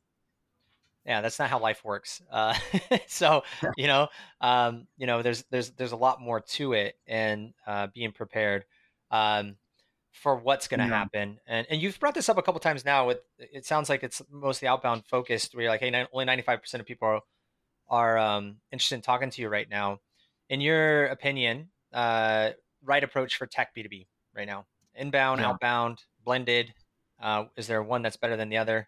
[1.06, 2.22] yeah, that's not how life works.
[2.32, 2.56] Uh,
[3.08, 3.44] so,
[3.76, 4.08] you know,
[4.40, 8.66] um, you know, there's there's there's a lot more to it, and uh, being prepared
[9.12, 9.56] um,
[10.12, 10.98] for what's going to yeah.
[10.98, 11.40] happen.
[11.48, 13.08] And and you've brought this up a couple times now.
[13.08, 15.54] With it sounds like it's mostly outbound focused.
[15.54, 17.22] Where you're like, hey, only 95 percent of people
[17.90, 20.00] are um, interested in talking to you right now.
[20.50, 22.52] In your opinion, uh,
[22.84, 24.66] right approach for tech B2B right now?
[24.96, 25.50] Inbound, yeah.
[25.50, 26.74] outbound, blended?
[27.22, 28.88] Uh, is there one that's better than the other?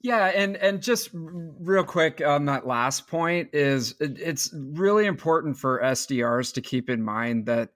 [0.00, 5.56] Yeah, and and just real quick on that last point is it, it's really important
[5.56, 7.70] for SDRs to keep in mind that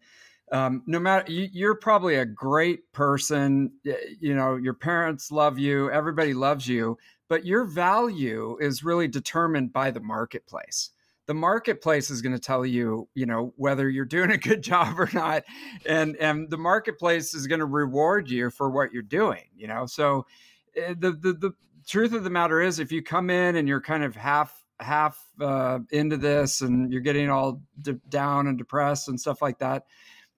[0.52, 3.72] um, no matter you, are probably a great person,
[4.20, 9.72] you know, your parents love you, everybody loves you, but your value is really determined
[9.72, 10.90] by the marketplace.
[11.26, 14.98] The marketplace is going to tell you you know whether you're doing a good job
[14.98, 15.44] or not
[15.86, 19.86] and and the marketplace is going to reward you for what you're doing you know?
[19.86, 20.26] So
[20.74, 21.52] eh, the the, the
[21.86, 25.18] truth of the matter is if you come in and you're kind of half half
[25.40, 29.84] uh, into this and you're getting all de- down and depressed and stuff like that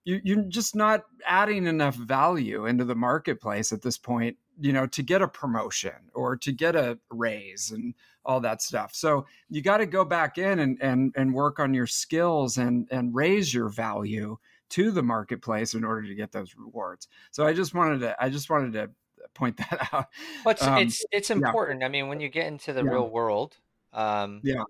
[0.04, 4.86] you, you're just not adding enough value into the marketplace at this point you know
[4.86, 7.94] to get a promotion or to get a raise and
[8.24, 8.94] all that stuff.
[8.94, 12.86] So you got to go back in and and and work on your skills and
[12.90, 14.36] and raise your value
[14.70, 17.08] to the marketplace in order to get those rewards.
[17.30, 18.90] So i just wanted to i just wanted to
[19.34, 20.06] point that out.
[20.44, 21.80] But it's um, it's, it's important.
[21.80, 21.86] Yeah.
[21.86, 22.90] i mean when you get into the yeah.
[22.90, 23.56] real world
[23.92, 24.64] um yeah.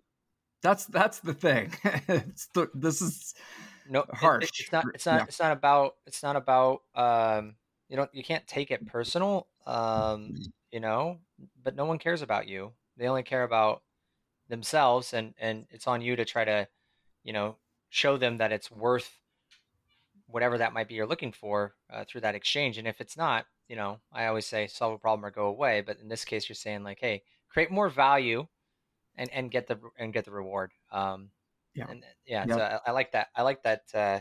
[0.62, 1.72] That's that's the thing.
[2.54, 3.34] The, this is
[3.88, 5.24] no harsh it, it's not it's not yeah.
[5.24, 7.54] it's not about it's not about um
[7.90, 10.46] you don't you can't take it personal um mm.
[10.72, 11.18] you know
[11.62, 13.82] but no one cares about you they only care about
[14.48, 16.66] themselves and and it's on you to try to
[17.24, 17.56] you know
[17.90, 19.20] show them that it's worth
[20.32, 22.78] whatever that might be you're looking for uh, through that exchange.
[22.78, 25.80] And if it's not, you know, I always say solve a problem or go away.
[25.80, 28.46] But in this case, you're saying like, hey, create more value
[29.16, 30.72] and and get the and get the reward.
[30.92, 31.30] Um,
[31.74, 32.46] yeah, and yeah.
[32.46, 33.28] So I, I, like that.
[33.36, 34.20] I like that uh,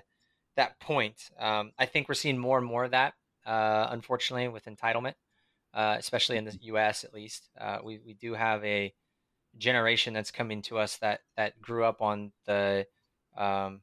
[0.56, 1.30] that point.
[1.40, 3.14] Um, I think we're seeing more and more of that,
[3.50, 5.16] uh, unfortunately, with entitlement,
[5.74, 7.04] uh, especially in the U.S.
[7.04, 8.94] At least, uh, we we do have a
[9.58, 12.86] generation that's coming to us that that grew up on the
[13.36, 13.82] um,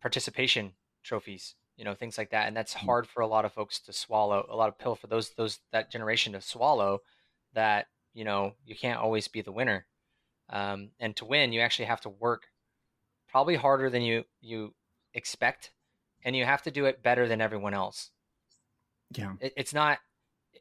[0.00, 2.84] participation trophies, you know, things like that, and that's mm.
[2.86, 4.46] hard for a lot of folks to swallow.
[4.48, 7.00] A lot of pill for those those that generation to swallow.
[7.54, 9.86] That you know you can't always be the winner,
[10.48, 12.44] um, and to win you actually have to work
[13.26, 14.74] probably harder than you you
[15.12, 15.72] expect,
[16.24, 18.12] and you have to do it better than everyone else.
[19.14, 19.98] Yeah, it, it's not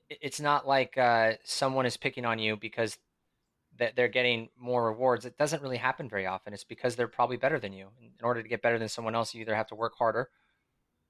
[0.10, 2.98] it's not like uh, someone is picking on you because
[3.80, 5.26] that they're getting more rewards.
[5.26, 6.54] It doesn't really happen very often.
[6.54, 7.88] It's because they're probably better than you.
[8.00, 10.30] In order to get better than someone else, you either have to work harder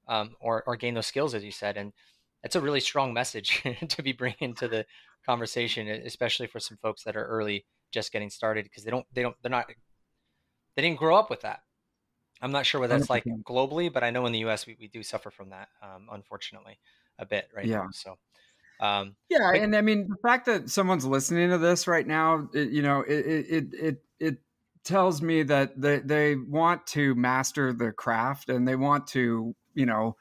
[0.08, 1.76] um, or, or gain those skills, as you said.
[1.76, 1.92] And
[2.42, 4.86] it's a really strong message to be bringing to the
[5.26, 9.22] conversation, especially for some folks that are early, just getting started, because they don't, they
[9.22, 9.70] don't, they're not,
[10.76, 11.60] they didn't grow up with that.
[12.42, 13.10] I'm not sure what that's 100%.
[13.10, 14.66] like globally, but I know in the U.S.
[14.66, 16.78] we, we do suffer from that, um, unfortunately,
[17.18, 17.76] a bit right yeah.
[17.76, 17.88] now.
[17.92, 18.18] So
[18.80, 22.48] um, yeah, but- and I mean the fact that someone's listening to this right now,
[22.52, 24.38] it, you know, it it it it
[24.84, 29.86] tells me that they they want to master the craft and they want to, you
[29.86, 30.16] know,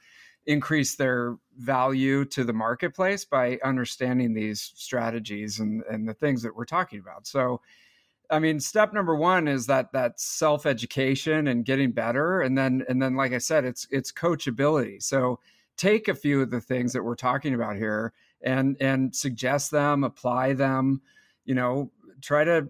[0.45, 6.56] increase their value to the marketplace by understanding these strategies and and the things that
[6.56, 7.25] we're talking about.
[7.27, 7.62] So
[8.29, 12.84] I mean, step number one is that that self education and getting better, and then
[12.89, 15.01] and then, like I said, it's it's coachability.
[15.03, 15.39] So
[15.77, 20.03] take a few of the things that we're talking about here and and suggest them,
[20.03, 21.01] apply them,
[21.45, 22.69] you know, try to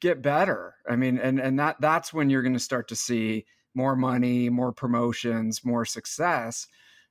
[0.00, 0.74] get better.
[0.88, 4.48] I mean, and and that that's when you're going to start to see more money,
[4.48, 6.66] more promotions, more success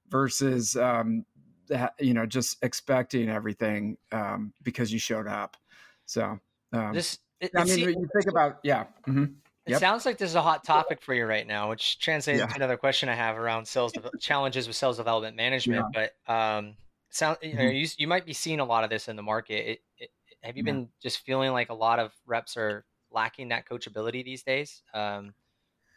[0.09, 1.25] versus um,
[1.67, 5.57] that, you know just expecting everything um, because you showed up.
[6.05, 6.39] So
[6.73, 8.85] um, this, it, I mean, you think about yeah.
[9.07, 9.25] Mm-hmm.
[9.65, 9.79] It yep.
[9.79, 12.47] sounds like this is a hot topic for you right now, which translates yeah.
[12.47, 15.85] to another question I have around sales de- challenges with sales development management.
[15.93, 16.09] Yeah.
[16.27, 16.75] But um,
[17.09, 17.75] sound you, know, mm-hmm.
[17.75, 19.71] you, you might be seeing a lot of this in the market.
[19.71, 20.09] It, it,
[20.41, 24.41] have you been just feeling like a lot of reps are lacking that coachability these
[24.41, 25.35] days, um,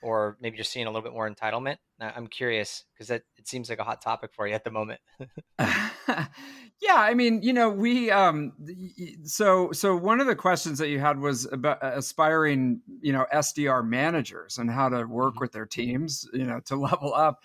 [0.04, 1.76] or maybe you're seeing a little bit more entitlement?
[2.00, 5.00] I'm curious because it seems like a hot topic for you at the moment.
[5.58, 8.52] yeah, I mean, you know, we um,
[9.24, 13.86] so so one of the questions that you had was about aspiring, you know, SDR
[13.86, 15.40] managers and how to work mm-hmm.
[15.40, 17.40] with their teams, you know, to level up,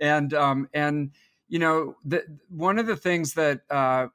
[0.00, 1.12] and um, and
[1.48, 4.06] you know, the, one of the things that uh,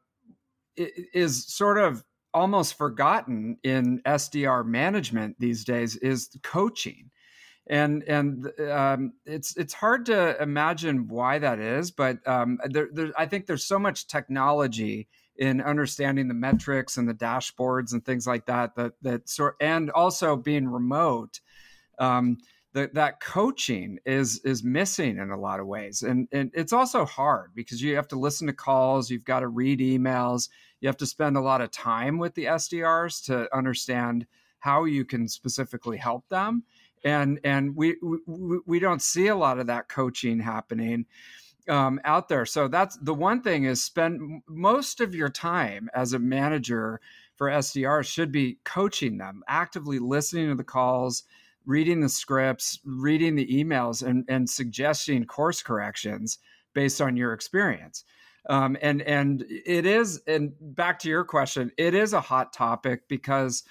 [0.75, 7.09] is sort of almost forgotten in SDR management these days is coaching.
[7.69, 13.11] And and um, it's it's hard to imagine why that is, but um, there, there,
[13.17, 18.25] I think there's so much technology in understanding the metrics and the dashboards and things
[18.25, 21.41] like that that that sort and also being remote
[21.99, 22.37] um,
[22.73, 26.03] that that coaching is is missing in a lot of ways.
[26.03, 29.47] And and it's also hard because you have to listen to calls you've got to
[29.47, 30.49] read emails
[30.79, 34.25] you have to spend a lot of time with the SDRs to understand
[34.59, 36.63] how you can specifically help them
[37.07, 41.05] and and we we, we don't see a lot of that coaching happening
[41.69, 46.13] um, out there so that's the one thing is spend most of your time as
[46.13, 46.99] a manager
[47.35, 51.23] for SDR should be coaching them actively listening to the calls
[51.67, 56.39] reading the scripts, reading the emails, and, and suggesting course corrections
[56.73, 58.05] based on your experience.
[58.49, 63.09] Um, and and it is, and back to your question, it is a hot topic
[63.09, 63.63] because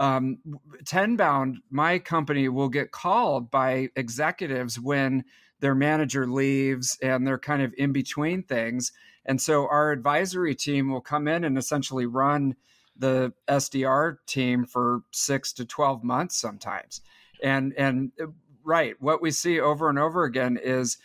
[0.00, 0.38] um,
[0.84, 5.24] Tenbound my company, will get called by executives when
[5.60, 8.92] their manager leaves and they're kind of in between things.
[9.24, 12.56] And so our advisory team will come in and essentially run
[12.96, 17.00] the SDR team for six to 12 months sometimes
[17.42, 18.26] and and uh,
[18.64, 20.98] right what we see over and over again is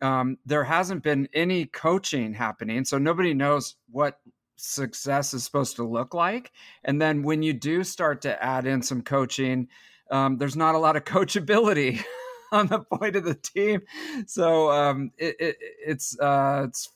[0.00, 4.20] um, there hasn't been any coaching happening so nobody knows what
[4.60, 6.52] success is supposed to look like
[6.84, 9.68] and then when you do start to add in some coaching
[10.10, 12.02] um, there's not a lot of coachability
[12.52, 13.80] on the point of the team
[14.26, 16.90] so um, it, it, it's uh, it's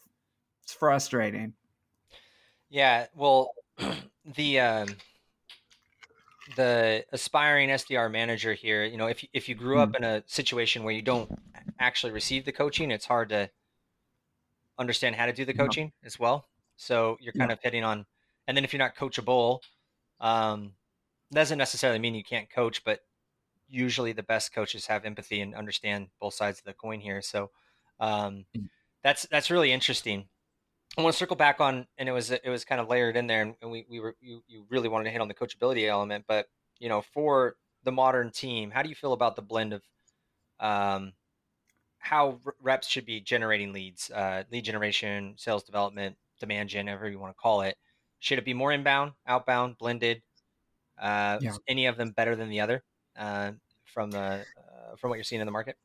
[0.63, 1.53] it's frustrating
[2.71, 3.55] yeah well
[4.37, 4.89] the um
[6.57, 9.97] the aspiring SDR manager here, you know, if if you grew up hmm.
[9.97, 11.31] in a situation where you don't
[11.79, 13.51] actually receive the coaching, it's hard to
[14.79, 16.47] understand how to do the coaching as well.
[16.83, 18.07] So you're kind of hitting on,
[18.47, 19.61] and then if you're not coachable,
[20.21, 20.73] um,
[21.33, 23.01] doesn't necessarily mean you can't coach, but
[23.69, 27.23] usually the best coaches have empathy and understand both sides of the coin here.
[27.23, 27.51] So
[28.01, 28.69] um, mm.
[29.03, 30.29] that's that's really interesting.
[30.99, 33.27] I want to circle back on, and it was it was kind of layered in
[33.27, 35.89] there, and, and we we were you, you really wanted to hit on the coachability
[35.89, 36.47] element, but
[36.79, 39.83] you know for the modern team, how do you feel about the blend of
[40.61, 41.13] um,
[41.99, 47.19] how reps should be generating leads, uh, lead generation, sales development, demand gen, however you
[47.19, 47.77] want to call it?
[48.19, 50.23] Should it be more inbound, outbound, blended?
[51.01, 51.53] Uh, yeah.
[51.67, 52.85] Any of them better than the other
[53.17, 53.53] uh,
[53.85, 55.77] from the uh, from what you're seeing in the market?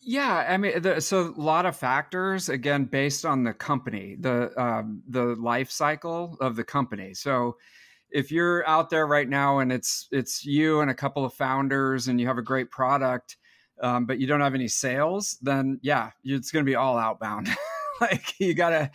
[0.00, 4.50] Yeah, I mean, the, so a lot of factors again based on the company, the
[4.60, 7.14] um, the life cycle of the company.
[7.14, 7.56] So
[8.10, 12.08] if you're out there right now and it's it's you and a couple of founders
[12.08, 13.36] and you have a great product,
[13.80, 17.48] um, but you don't have any sales, then yeah, it's going to be all outbound.
[18.00, 18.90] like you got to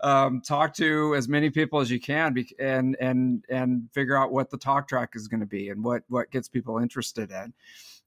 [0.00, 4.32] um, talk to as many people as you can be, and and and figure out
[4.32, 7.52] what the talk track is going to be and what what gets people interested in.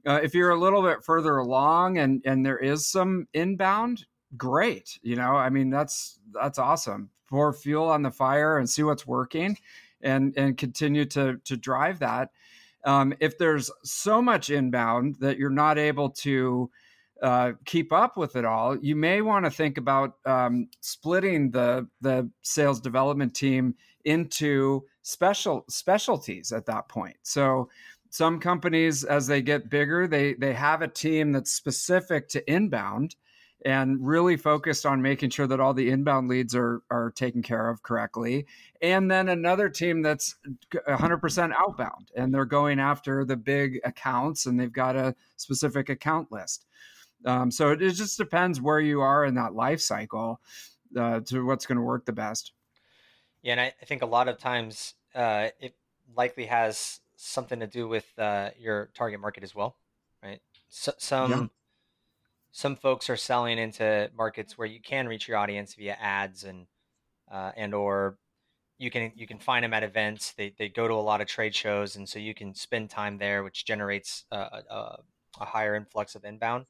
[0.06, 4.06] Uh, if you're a little bit further along and and there is some inbound,
[4.38, 4.99] great.
[5.02, 7.10] You know, I mean that's that's awesome.
[7.28, 9.58] Pour fuel on the fire and see what's working,
[10.02, 12.32] and and continue to to drive that.
[12.86, 16.71] Um, if there's so much inbound that you're not able to
[17.21, 21.88] uh, keep up with it all, you may want to think about um, splitting the
[22.01, 27.17] the sales development team into special specialties at that point.
[27.23, 27.69] So
[28.10, 33.15] some companies as they get bigger they they have a team that's specific to inbound
[33.65, 37.69] and really focused on making sure that all the inbound leads are are taken care
[37.69, 38.45] of correctly
[38.82, 40.36] and then another team that's
[40.73, 46.32] 100% outbound and they're going after the big accounts and they've got a specific account
[46.32, 46.65] list
[47.25, 50.39] um, so it, it, just depends where you are in that life cycle
[50.97, 52.53] uh, to what's going to work the best
[53.41, 55.75] yeah and I, I think a lot of times uh, it
[56.15, 59.75] likely has something to do with uh, your target market as well,
[60.23, 60.41] right?
[60.69, 61.47] So, some yeah.
[62.51, 66.67] some folks are selling into markets where you can reach your audience via ads and
[67.32, 68.17] uh, and or
[68.77, 70.34] you can you can find them at events.
[70.34, 73.17] They they go to a lot of trade shows, and so you can spend time
[73.17, 74.99] there, which generates a, a,
[75.41, 76.65] a higher influx of inbound.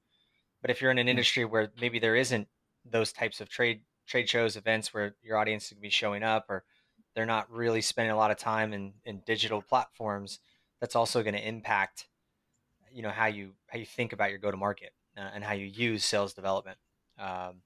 [0.62, 2.48] But if you're in an industry where maybe there isn't
[2.86, 6.24] those types of trade trade shows, events where your audience is going to be showing
[6.24, 6.64] up, or
[7.14, 10.40] they're not really spending a lot of time in, in digital platforms,
[10.80, 12.08] that's also going to impact,
[12.92, 15.54] you know, how you how you think about your go to market uh, and how
[15.54, 16.78] you use sales development.
[17.18, 17.62] Um,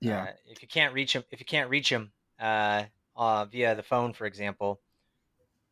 [0.00, 0.22] yeah.
[0.22, 2.84] Uh, if you can't reach them, if you can't reach them uh,
[3.16, 4.80] uh, via the phone, for example,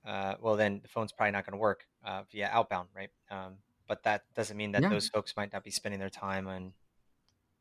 [0.06, 3.10] uh, well, then the phone's probably not going to work uh, via outbound, right?
[3.30, 3.54] Um,
[3.86, 4.88] but that doesn't mean that yeah.
[4.88, 6.72] those folks might not be spending their time on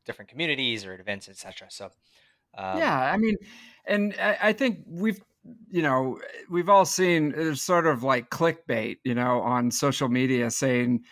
[0.04, 1.68] different communities or events, etc.
[1.70, 1.86] So,
[2.56, 3.36] um, yeah, I mean,
[3.86, 5.20] and I, I think we've
[5.70, 6.18] you know
[6.50, 11.04] we've all seen there's sort of like clickbait you know on social media saying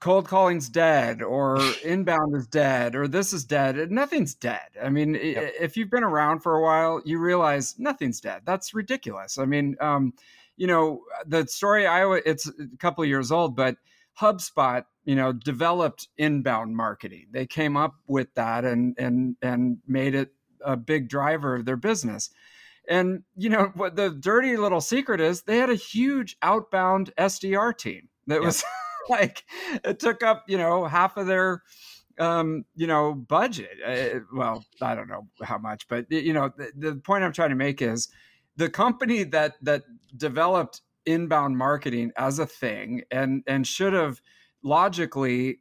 [0.00, 5.14] cold calling's dead or inbound is dead or this is dead nothing's dead i mean
[5.14, 5.52] yep.
[5.60, 9.76] if you've been around for a while you realize nothing's dead that's ridiculous i mean
[9.80, 10.12] um,
[10.56, 13.76] you know the story i it's a couple years old but
[14.20, 20.14] hubspot you know developed inbound marketing they came up with that and and and made
[20.14, 20.30] it
[20.64, 22.30] a big driver of their business.
[22.88, 25.42] And you know what the dirty little secret is?
[25.42, 28.46] They had a huge outbound SDR team that yeah.
[28.46, 28.64] was
[29.08, 29.44] like
[29.84, 31.62] it took up you know half of their
[32.18, 33.78] um you know budget.
[33.86, 37.50] Uh, well, I don't know how much, but you know the, the point I'm trying
[37.50, 38.08] to make is
[38.56, 39.84] the company that that
[40.16, 44.20] developed inbound marketing as a thing and and should have
[44.62, 45.60] logically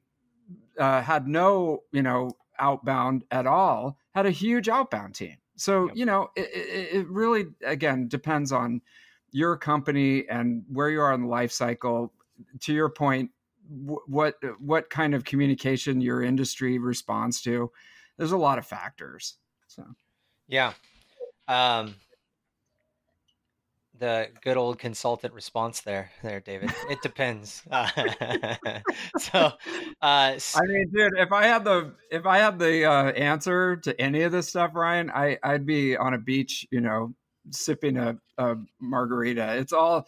[0.80, 5.36] uh, had no you know outbound at all had a huge outbound team.
[5.56, 5.96] So, yep.
[5.96, 6.50] you know, it,
[6.94, 8.82] it, really, again, depends on
[9.32, 12.12] your company and where you are in the life cycle.
[12.62, 13.30] To your point,
[13.70, 17.72] what what kind of communication your industry responds to.
[18.18, 19.38] There's a lot of factors.
[19.68, 19.86] So,
[20.48, 20.74] yeah.
[21.48, 21.96] Um,
[24.04, 26.74] the good old consultant response there, there, David.
[26.90, 27.64] It depends.
[27.72, 27.88] Uh,
[29.18, 29.54] so, uh,
[30.02, 34.24] I mean, dude, if I had the if I had the uh, answer to any
[34.24, 37.14] of this stuff, Ryan, I I'd be on a beach, you know,
[37.52, 39.56] sipping a, a margarita.
[39.56, 40.06] It's all,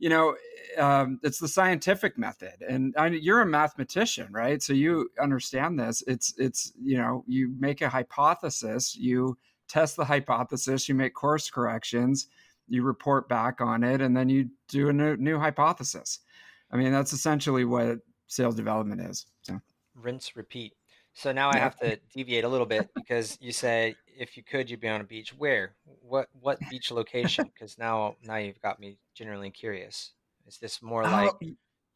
[0.00, 0.34] you know,
[0.76, 4.60] um, it's the scientific method, and I, you're a mathematician, right?
[4.60, 6.02] So you understand this.
[6.08, 11.48] It's it's you know, you make a hypothesis, you test the hypothesis, you make course
[11.48, 12.26] corrections
[12.68, 16.20] you report back on it, and then you do a new, new hypothesis.
[16.70, 19.26] I mean, that's essentially what sales development is.
[19.42, 19.60] So.
[19.94, 20.74] Rinse, repeat.
[21.14, 24.68] So now I have to deviate a little bit because you say if you could,
[24.68, 25.30] you'd be on a beach.
[25.30, 25.74] Where?
[26.02, 26.28] What?
[26.38, 27.50] What beach location?
[27.54, 30.12] Because now, now you've got me genuinely curious.
[30.46, 31.32] Is this more like?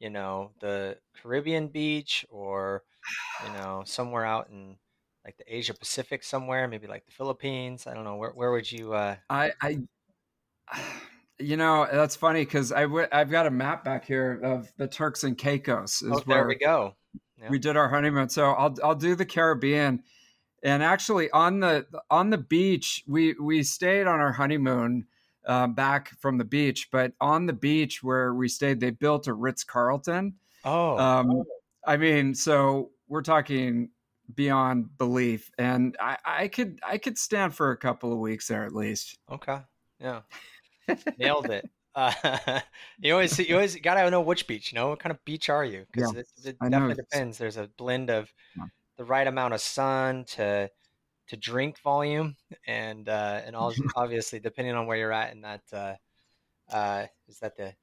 [0.01, 2.83] you know, the Caribbean beach or,
[3.47, 4.77] you know, somewhere out in
[5.25, 7.87] like the Asia Pacific somewhere, maybe like the Philippines.
[7.87, 8.17] I don't know.
[8.17, 9.79] Where, where would you, uh, I, I,
[11.39, 14.87] you know, that's funny because I w- I've got a map back here of the
[14.87, 16.03] Turks and Caicos.
[16.07, 16.97] oh, there we go.
[17.41, 17.49] Yeah.
[17.49, 18.29] We did our honeymoon.
[18.29, 20.03] So I'll, I'll do the Caribbean
[20.63, 25.07] and actually on the, on the beach, we, we stayed on our honeymoon
[25.47, 29.33] uh, back from the beach, but on the beach where we stayed, they built a
[29.33, 30.35] Ritz Carlton.
[30.65, 31.45] Oh, um,
[31.87, 33.91] I mean, so we're talking
[34.35, 38.65] beyond belief, and I, I could I could stand for a couple of weeks there
[38.65, 39.19] at least.
[39.33, 39.59] Okay,
[39.99, 40.21] yeah,
[41.19, 41.69] nailed it.
[41.95, 42.61] Uh,
[43.01, 44.73] you always you always gotta know which beach.
[44.73, 45.87] You know what kind of beach are you?
[45.93, 47.39] Because yeah, it, it definitely depends.
[47.39, 48.65] There's a blend of yeah.
[48.97, 50.71] the right amount of sun to
[51.29, 52.37] to drink volume,
[52.67, 55.95] and uh, and also obviously depending on where you're at And that uh,
[56.73, 57.75] uh, is that the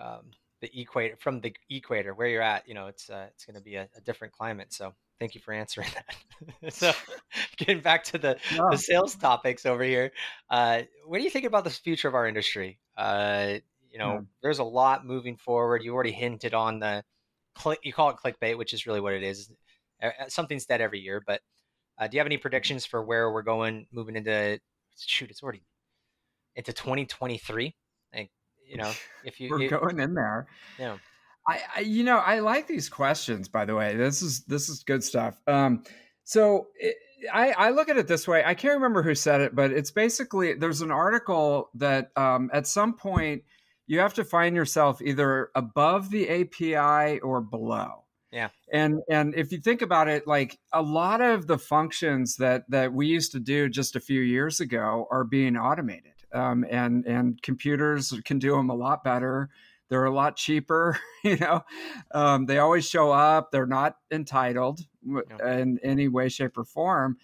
[0.00, 0.30] um,
[0.60, 2.66] the equator from the equator where you're at.
[2.66, 4.72] You know, it's uh, it's going to be a, a, different climate.
[4.72, 6.72] So thank you for answering that.
[6.74, 6.92] so
[7.56, 8.68] getting back to the yeah.
[8.70, 10.12] the sales topics over here,
[10.50, 12.78] uh, what do you think about the future of our industry?
[12.96, 13.54] Uh,
[13.90, 14.20] you know, yeah.
[14.42, 15.82] there's a lot moving forward.
[15.82, 17.04] You already hinted on the
[17.54, 17.80] click.
[17.82, 19.50] You call it clickbait, which is really what it is.
[20.28, 21.40] Something's dead every year, but
[21.98, 24.58] uh, do you have any predictions for where we're going moving into?
[24.96, 25.62] Shoot, it's already
[26.56, 27.74] into 2023.
[28.14, 28.30] Like,
[28.66, 28.90] you know,
[29.24, 30.46] if you we're going in there.
[30.78, 30.96] Yeah.
[31.46, 33.48] I, I, you know, I like these questions.
[33.48, 35.40] By the way, this is this is good stuff.
[35.46, 35.82] Um,
[36.24, 36.96] so it,
[37.32, 38.42] I, I look at it this way.
[38.44, 42.66] I can't remember who said it, but it's basically there's an article that um, at
[42.66, 43.42] some point
[43.86, 48.04] you have to find yourself either above the API or below.
[48.30, 48.48] Yeah.
[48.72, 52.92] And and if you think about it, like a lot of the functions that that
[52.92, 56.12] we used to do just a few years ago are being automated.
[56.32, 59.50] Um, and and computers can do them a lot better.
[59.92, 61.62] They're a lot cheaper, you know.
[62.12, 63.50] Um, they always show up.
[63.50, 65.58] They're not entitled yeah.
[65.58, 67.18] in any way, shape, or form.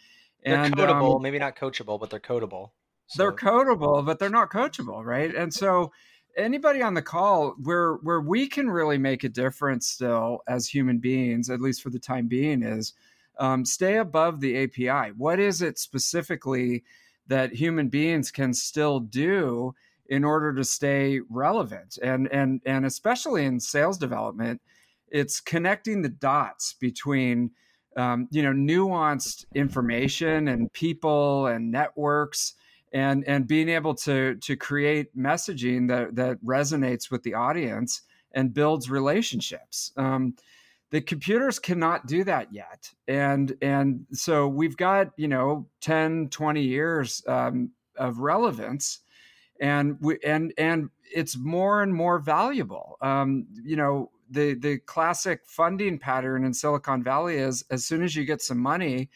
[0.45, 2.73] They're codable, um, maybe not coachable, but they're codable.
[3.07, 3.23] So.
[3.23, 5.35] They're codable, but they're not coachable, right?
[5.35, 5.93] And so
[6.37, 10.99] anybody on the call where where we can really make a difference still as human
[10.99, 12.93] beings, at least for the time being, is
[13.39, 15.13] um, stay above the API.
[15.17, 16.85] What is it specifically
[17.29, 19.75] that human beings can still do
[20.09, 21.99] in order to stay relevant?
[22.03, 24.61] And and and especially in sales development,
[25.09, 27.51] it's connecting the dots between
[27.97, 32.55] um, you know nuanced information and people and networks
[32.93, 38.03] and and being able to to create messaging that that resonates with the audience
[38.33, 39.93] and builds relationships.
[39.97, 40.35] Um,
[40.91, 42.91] the computers cannot do that yet.
[43.07, 49.01] And and so we've got you know 10 20 years um, of relevance
[49.61, 55.41] and we and and it's more and more valuable um, you know the the classic
[55.47, 59.09] funding pattern in silicon valley is as soon as you get some money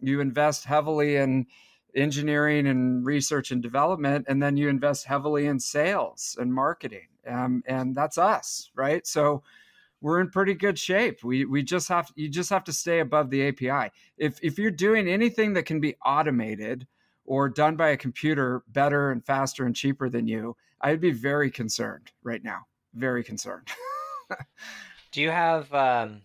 [0.00, 1.46] you invest heavily in
[1.94, 7.08] engineering and research and development, and then you invest heavily in sales and marketing.
[7.26, 9.06] Um, and that's us, right?
[9.06, 9.42] So
[10.00, 11.22] we're in pretty good shape.
[11.22, 13.92] We we just have you just have to stay above the API.
[14.16, 16.86] If if you're doing anything that can be automated
[17.30, 21.48] or done by a computer better and faster and cheaper than you, I'd be very
[21.48, 22.66] concerned right now.
[22.92, 23.68] Very concerned.
[25.12, 25.72] Do you have?
[25.72, 26.22] Um,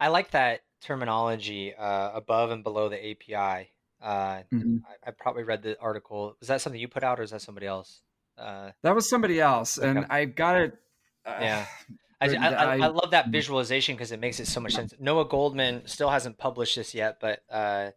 [0.00, 3.70] I like that terminology, uh, above and below the API.
[4.00, 4.78] Uh, mm-hmm.
[4.88, 6.36] I, I, probably read the article.
[6.40, 8.00] Was that something you put out, or is that somebody else?
[8.38, 10.06] Uh, that was somebody else, and okay.
[10.08, 10.74] I got it.
[11.26, 11.66] Uh, yeah,
[12.22, 13.32] I, I, I, love that mm-hmm.
[13.32, 14.94] visualization because it makes it so much sense.
[14.98, 17.90] Noah Goldman still hasn't published this yet, but uh,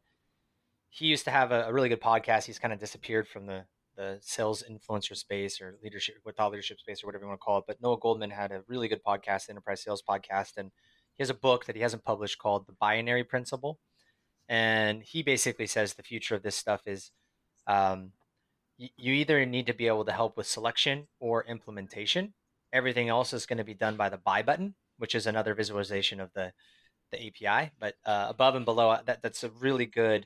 [0.97, 2.45] he used to have a, a, really good podcast.
[2.45, 6.79] He's kind of disappeared from the the sales influencer space or leadership with thought leadership
[6.79, 7.63] space or whatever you want to call it.
[7.65, 10.69] But Noah Goldman had a really good podcast, enterprise sales podcast, and
[11.17, 13.79] he has a book that he hasn't published called The Binary Principle
[14.49, 17.11] and he basically says the future of this stuff is
[17.67, 18.11] um,
[18.79, 22.33] y- you either need to be able to help with selection or implementation
[22.73, 26.19] everything else is going to be done by the buy button which is another visualization
[26.19, 26.51] of the
[27.11, 30.25] the api but uh, above and below uh, that that's a really good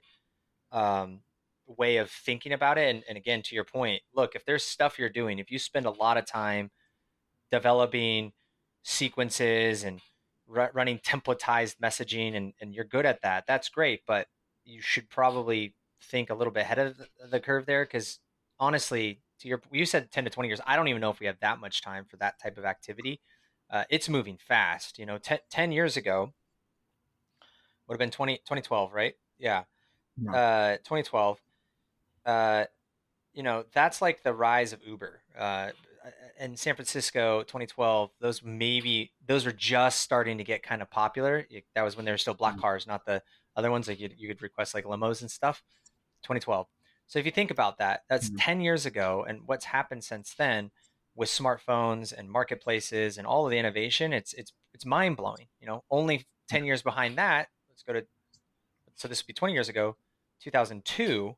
[0.71, 1.19] um,
[1.67, 4.99] way of thinking about it and, and again to your point look if there's stuff
[4.99, 6.69] you're doing if you spend a lot of time
[7.49, 8.33] developing
[8.83, 10.01] sequences and
[10.47, 14.01] running templatized messaging and, and you're good at that, that's great.
[14.05, 14.27] But
[14.65, 18.19] you should probably think a little bit ahead of the curve there because
[18.59, 20.61] honestly, to your you said 10 to 20 years.
[20.65, 23.21] I don't even know if we have that much time for that type of activity.
[23.69, 24.99] Uh, it's moving fast.
[24.99, 26.33] You know, 10, 10, years ago
[27.87, 29.13] would have been 20, 2012, right?
[29.39, 29.63] Yeah.
[30.29, 31.39] Uh, 2012.
[32.25, 32.65] Uh,
[33.33, 35.21] you know, that's like the rise of Uber.
[35.37, 35.69] Uh,
[36.39, 41.47] in San Francisco, 2012, those maybe those were just starting to get kind of popular.
[41.75, 42.61] That was when there were still black mm.
[42.61, 43.21] cars, not the
[43.55, 45.63] other ones like you, you could request like limos and stuff.
[46.23, 46.67] 2012.
[47.07, 48.37] So if you think about that, that's mm-hmm.
[48.37, 50.71] 10 years ago, and what's happened since then
[51.15, 55.47] with smartphones and marketplaces and all of the innovation, it's it's it's mind blowing.
[55.59, 57.49] You know, only 10 years behind that.
[57.69, 58.05] Let's go to
[58.95, 59.97] so this would be 20 years ago,
[60.41, 61.35] 2002.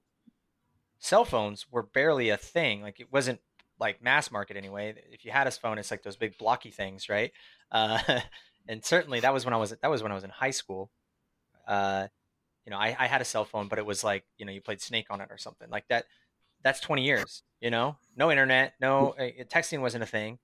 [0.99, 2.82] Cell phones were barely a thing.
[2.82, 3.39] Like it wasn't
[3.80, 4.95] like mass market anyway.
[5.12, 7.32] If you had a phone, it's like those big blocky things, right?
[7.72, 7.99] Uh,
[8.68, 10.89] and certainly that was when I was that was when I was in high school.
[11.68, 12.08] Uh,
[12.66, 14.62] you know, I, I had a cell phone, but it was like you know you
[14.62, 16.06] played Snake on it or something like that.
[16.64, 17.43] That's 20 years.
[17.60, 20.39] You know, no internet, no uh, texting wasn't a thing,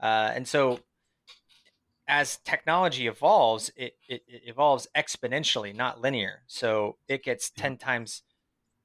[0.00, 0.80] uh, and so
[2.12, 6.42] as technology evolves, it, it, it, evolves exponentially, not linear.
[6.46, 8.22] So it gets 10 times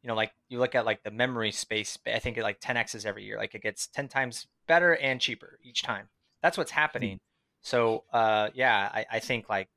[0.02, 3.06] you know, like you look at like the memory space, I think it like 10x's
[3.06, 3.36] every year.
[3.38, 6.08] Like it gets 10 times better and cheaper each time.
[6.42, 7.16] That's what's happening.
[7.16, 7.64] Mm-hmm.
[7.64, 9.68] So uh, yeah, I, I think like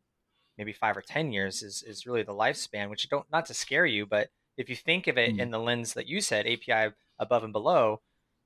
[0.57, 3.87] maybe five or 10 years is, is really the lifespan, which don't, not to scare
[3.87, 5.41] you, but if you think of it mm-hmm.
[5.41, 8.01] in the lens that you said, API above and below,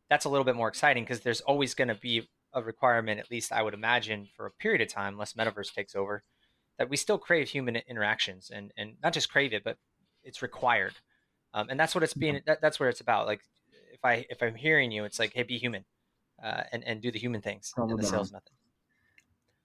[0.09, 3.31] that's a little bit more exciting because there's always going to be a requirement, at
[3.31, 6.23] least I would imagine, for a period of time, unless metaverse takes over,
[6.79, 9.77] that we still crave human interactions and, and not just crave it, but
[10.23, 10.95] it's required
[11.55, 12.41] um, and that's what it's being.
[12.47, 13.27] That, that's where it's about.
[13.27, 13.41] Like
[13.93, 15.85] if I if I'm hearing you, it's like, hey, be human,
[16.43, 18.11] uh, and and do the human things Double in the down.
[18.11, 18.51] sales method.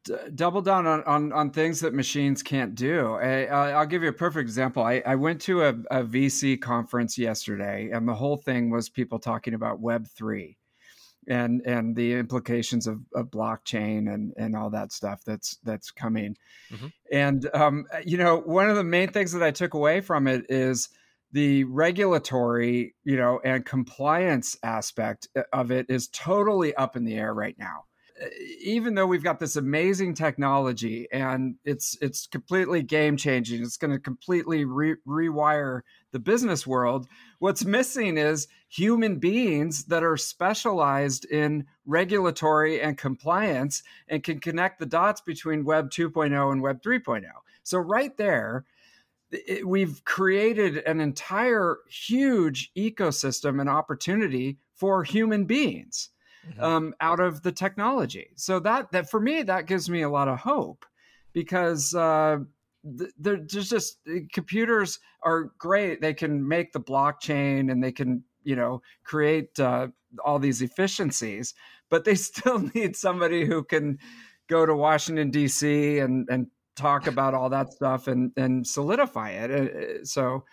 [0.06, 3.16] D- double down on, on on things that machines can't do.
[3.16, 4.84] I, will give you a perfect example.
[4.84, 9.18] I, I went to a, a VC conference yesterday, and the whole thing was people
[9.18, 10.58] talking about Web three
[11.30, 16.36] and and the implications of, of blockchain and and all that stuff that's that's coming
[16.72, 16.88] mm-hmm.
[17.12, 20.46] and um, you know one of the main things that i took away from it
[20.50, 20.90] is
[21.32, 27.16] the regulatory, you know, and compliance aspect uh, of it is totally up in the
[27.16, 27.86] air right now.
[28.22, 28.28] Uh,
[28.62, 33.92] even though we've got this amazing technology and it's it's completely game changing, it's going
[33.92, 37.08] to completely re- rewire the business world.
[37.38, 44.80] What's missing is human beings that are specialized in regulatory and compliance and can connect
[44.80, 47.24] the dots between Web 2.0 and Web 3.0.
[47.64, 48.66] So right there,
[49.32, 56.10] it, we've created an entire huge ecosystem and opportunity for human beings
[56.48, 56.64] mm-hmm.
[56.64, 58.30] um, out of the technology.
[58.36, 60.86] So that that for me that gives me a lot of hope
[61.34, 62.38] because uh,
[62.84, 66.02] there's just uh, computers are great.
[66.02, 69.88] They can make the blockchain and they can you know create uh,
[70.26, 71.54] all these efficiencies,
[71.90, 74.00] but they still need somebody who can
[74.48, 76.00] go to Washington D.C.
[76.00, 79.52] and and talk about all that stuff and and solidify it.
[79.52, 80.44] Uh, so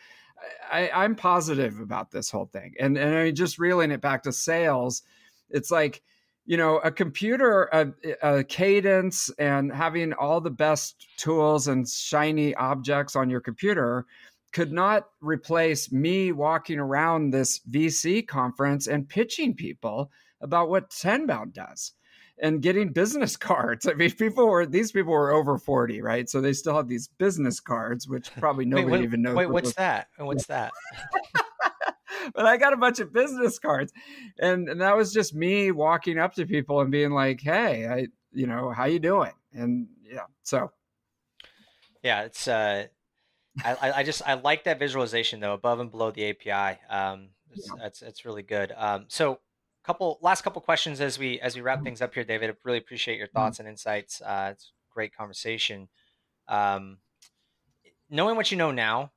[0.70, 2.74] I, I'm positive about this whole thing.
[2.78, 5.03] And and I mean, just reeling it back to sales,
[5.49, 6.03] it's like
[6.44, 7.86] you know a computer a,
[8.22, 14.05] a, cadence and having all the best tools and shiny objects on your computer
[14.53, 21.53] could not replace me walking around this vc conference and pitching people about what tenbound
[21.53, 21.92] does
[22.38, 23.86] and getting business cards.
[23.86, 26.28] I mean, people were these people were over forty, right?
[26.28, 29.36] So they still have these business cards, which probably nobody wait, even knows.
[29.36, 30.09] Wait, what's that?
[30.18, 30.72] And what's that?
[32.34, 33.92] but I got a bunch of business cards,
[34.38, 38.07] and, and that was just me walking up to people and being like, "Hey, I,
[38.32, 40.70] you know, how you doing?" And yeah, so
[42.03, 42.49] yeah, it's.
[42.49, 42.86] uh
[43.65, 46.79] I, I just I like that visualization though above and below the API.
[46.91, 47.83] Um, it's, yeah.
[47.83, 48.73] that's it's really good.
[48.77, 49.41] Um, so
[49.87, 52.51] couple last couple questions as we as we wrap things up here, David.
[52.51, 53.39] I really appreciate your mm-hmm.
[53.39, 54.21] thoughts and insights.
[54.21, 55.89] Uh, it's a great conversation.
[56.49, 56.99] Um,
[58.11, 59.13] knowing what you know now,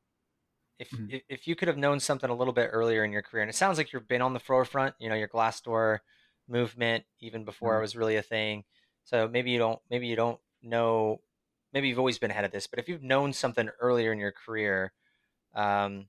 [0.78, 1.18] if mm-hmm.
[1.28, 3.56] if you could have known something a little bit earlier in your career, and it
[3.56, 6.00] sounds like you've been on the forefront, you know, your Glassdoor
[6.48, 7.80] movement even before mm-hmm.
[7.80, 8.64] it was really a thing.
[9.04, 11.20] So maybe you don't maybe you don't know
[11.74, 14.32] maybe you've always been ahead of this, but if you've known something earlier in your
[14.32, 14.92] career,
[15.56, 16.08] um,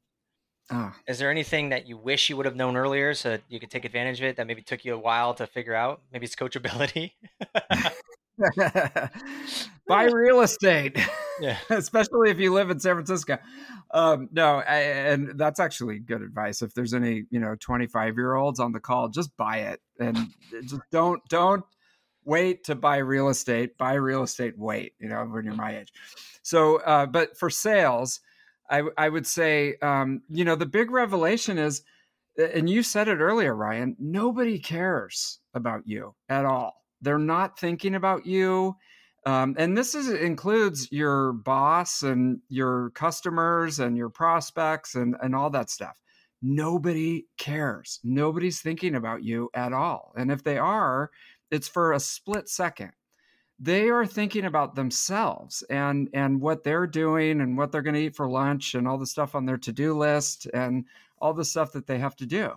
[0.73, 0.93] Oh.
[1.09, 3.85] Is there anything that you wish you would have known earlier so you could take
[3.85, 6.03] advantage of it that maybe took you a while to figure out?
[6.13, 7.13] Maybe it's coachability.
[9.89, 10.97] Buy real estate,
[11.41, 11.59] yeah.
[11.71, 13.39] especially if you live in San Francisco.
[13.91, 16.63] Um, no, I, and that's actually good advice.
[16.63, 20.17] If there's any, you know, 25 year olds on the call, just buy it and
[20.69, 21.65] just don't don't
[22.25, 23.79] wait to buy real estate.
[23.79, 24.59] Buy real estate.
[24.59, 25.93] Wait, you know, when you're my age.
[26.43, 28.21] So, uh, but for sales
[28.71, 31.83] I, I would say, um, you know, the big revelation is,
[32.39, 36.85] and you said it earlier, Ryan, nobody cares about you at all.
[37.03, 38.77] They're not thinking about you.
[39.27, 45.35] Um, and this is, includes your boss and your customers and your prospects and, and
[45.35, 45.99] all that stuff.
[46.43, 48.01] nobody cares.
[48.03, 50.13] Nobody's thinking about you at all.
[50.17, 51.11] And if they are,
[51.51, 52.93] it's for a split second.
[53.59, 58.01] They are thinking about themselves and and what they're doing and what they're going to
[58.01, 60.87] eat for lunch and all the stuff on their to-do list and
[61.19, 62.53] all the stuff that they have to do.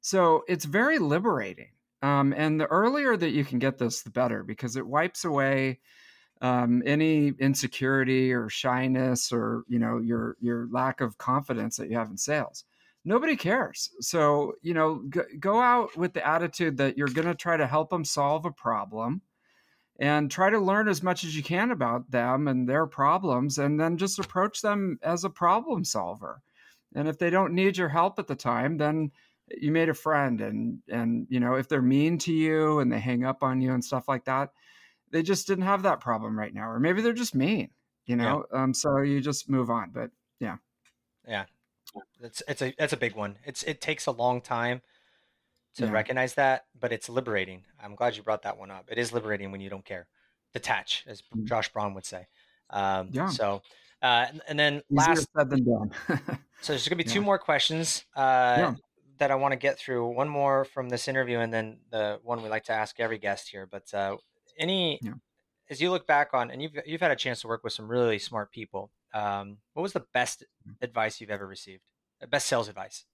[0.00, 1.72] So it's very liberating.
[2.02, 5.80] Um, and the earlier that you can get this, the better, because it wipes away
[6.40, 11.96] um, any insecurity or shyness or you know your your lack of confidence that you
[11.96, 12.64] have in sales
[13.04, 17.34] nobody cares so you know go, go out with the attitude that you're going to
[17.34, 19.20] try to help them solve a problem
[20.00, 23.78] and try to learn as much as you can about them and their problems and
[23.78, 26.40] then just approach them as a problem solver
[26.94, 29.10] and if they don't need your help at the time then
[29.60, 32.98] you made a friend and and you know if they're mean to you and they
[32.98, 34.50] hang up on you and stuff like that
[35.14, 37.70] they just didn't have that problem right now, or maybe they're just mean,
[38.04, 38.44] you know.
[38.52, 38.62] Yeah.
[38.62, 39.90] Um, so you just move on.
[39.92, 40.56] But yeah,
[41.26, 41.44] yeah,
[42.22, 43.36] it's it's a that's a big one.
[43.44, 44.82] It's it takes a long time
[45.76, 45.90] to yeah.
[45.90, 47.64] recognize that, but it's liberating.
[47.82, 48.86] I'm glad you brought that one up.
[48.90, 50.06] It is liberating when you don't care,
[50.52, 51.44] detach, as mm.
[51.44, 52.26] Josh Braun would say.
[52.70, 53.28] Um, yeah.
[53.28, 53.62] So,
[54.02, 55.90] uh, and then Easier last said than done.
[56.60, 58.04] so there's gonna be two more questions.
[58.14, 58.74] Uh, yeah
[59.18, 60.08] that I want to get through.
[60.08, 63.48] One more from this interview, and then the one we like to ask every guest
[63.48, 63.66] here.
[63.66, 64.16] But uh,
[64.58, 65.12] any yeah.
[65.70, 67.88] as you look back on and you've you've had a chance to work with some
[67.88, 70.44] really smart people um, what was the best
[70.82, 71.82] advice you've ever received?
[72.22, 73.04] Uh, best sales advice?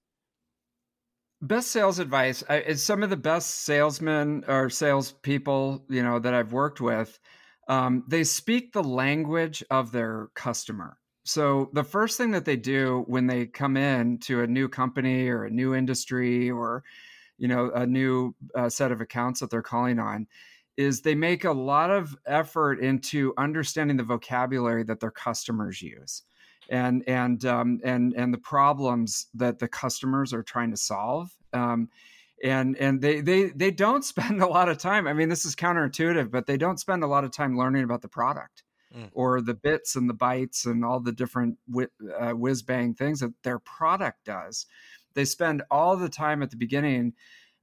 [1.43, 6.53] Best sales advice I, some of the best salesmen or salespeople you know that i've
[6.53, 7.19] worked with
[7.67, 10.97] um, they speak the language of their customer.
[11.23, 15.29] So the first thing that they do when they come in to a new company
[15.29, 16.83] or a new industry or
[17.37, 20.27] you know a new uh, set of accounts that they're calling on
[20.81, 26.23] is they make a lot of effort into understanding the vocabulary that their customers use
[26.69, 31.89] and and um, and and the problems that the customers are trying to solve um,
[32.43, 35.55] and and they they they don't spend a lot of time i mean this is
[35.55, 38.63] counterintuitive but they don't spend a lot of time learning about the product
[38.95, 39.09] mm.
[39.13, 41.57] or the bits and the bytes and all the different
[42.19, 44.65] uh, whiz bang things that their product does
[45.13, 47.13] they spend all the time at the beginning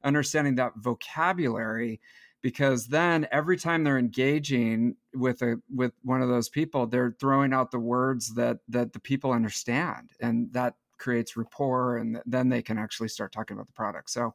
[0.04, 2.00] understanding that vocabulary
[2.42, 7.52] because then every time they're engaging with a with one of those people they're throwing
[7.52, 12.62] out the words that that the people understand and that creates rapport and then they
[12.62, 14.10] can actually start talking about the product.
[14.10, 14.34] So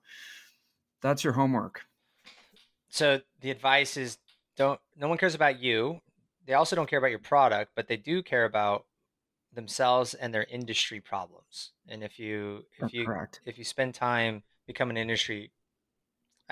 [1.02, 1.82] that's your homework.
[2.90, 4.18] So the advice is
[4.56, 6.00] don't no one cares about you.
[6.46, 8.86] They also don't care about your product but they do care about
[9.54, 11.72] themselves and their industry problems.
[11.88, 13.42] And if you if that's you correct.
[13.46, 15.52] if you spend time becoming an industry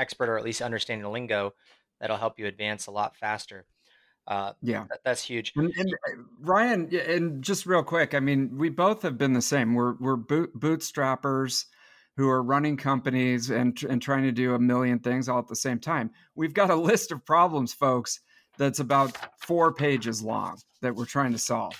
[0.01, 1.53] expert or at least understanding the lingo
[1.99, 3.65] that'll help you advance a lot faster.
[4.27, 5.53] Uh, yeah, that, that's huge.
[5.55, 9.41] And, and, uh, Ryan, and just real quick, I mean, we both have been the
[9.41, 9.73] same.
[9.73, 11.65] We're we're boot, bootstrappers
[12.17, 15.55] who are running companies and and trying to do a million things all at the
[15.55, 16.11] same time.
[16.35, 18.19] We've got a list of problems, folks,
[18.57, 21.73] that's about four pages long that we're trying to solve.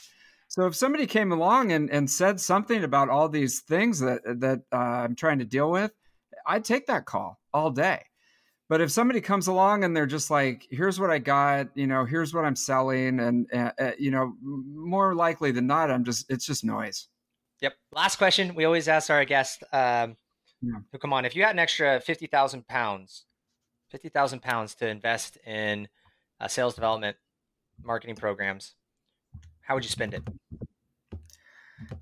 [0.47, 4.61] So if somebody came along and, and said something about all these things that that
[4.74, 5.91] uh, I'm trying to deal with,
[6.45, 8.01] I'd take that call all day.
[8.72, 12.05] But if somebody comes along and they're just like, "Here's what I got," you know,
[12.05, 16.32] "Here's what I'm selling," and uh, uh, you know, more likely than not, I'm just
[16.32, 17.09] it's just noise.
[17.59, 17.74] Yep.
[17.91, 20.15] Last question we always ask our guests um,
[20.61, 20.80] yeah.
[20.89, 23.26] who come on: if you had an extra fifty thousand pounds,
[23.89, 25.89] fifty thousand pounds to invest in
[26.39, 27.17] uh, sales development,
[27.84, 28.76] marketing programs,
[29.59, 30.24] how would you spend it?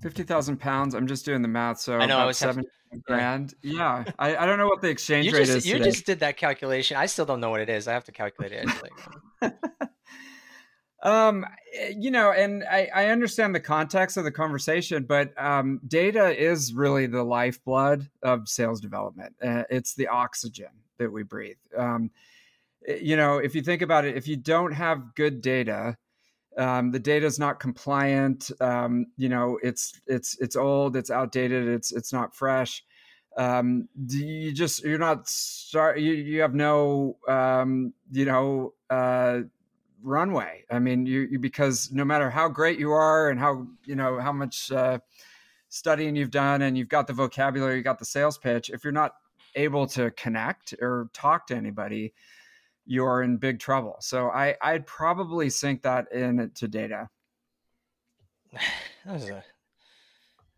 [0.00, 0.94] Fifty thousand pounds.
[0.94, 1.80] I'm just doing the math.
[1.80, 2.64] So I know about seven
[3.02, 3.54] grand.
[3.62, 5.66] Yeah, I, I don't know what the exchange you rate just, is.
[5.66, 5.90] You today.
[5.90, 6.96] just did that calculation.
[6.96, 7.88] I still don't know what it is.
[7.88, 8.68] I have to calculate it.
[11.02, 11.46] um,
[11.96, 16.74] you know, and I, I understand the context of the conversation, but um, data is
[16.74, 19.34] really the lifeblood of sales development.
[19.42, 21.56] Uh, it's the oxygen that we breathe.
[21.76, 22.10] Um,
[22.86, 25.96] eh, you know, if you think about it, if you don't have good data,
[26.56, 28.50] um, the data is not compliant.
[28.60, 32.84] Um, you know, it's it's it's old, it's outdated, it's it's not fresh.
[33.36, 36.00] Um, you just you're not start.
[36.00, 39.40] You you have no um, you know uh,
[40.02, 40.64] runway.
[40.70, 44.18] I mean, you, you because no matter how great you are and how you know
[44.18, 44.98] how much uh,
[45.68, 48.70] studying you've done and you've got the vocabulary, you got the sales pitch.
[48.70, 49.14] If you're not
[49.54, 52.12] able to connect or talk to anybody,
[52.86, 53.96] you're in big trouble.
[54.00, 57.08] So I, I'd probably sync that in to data.
[59.06, 59.42] a...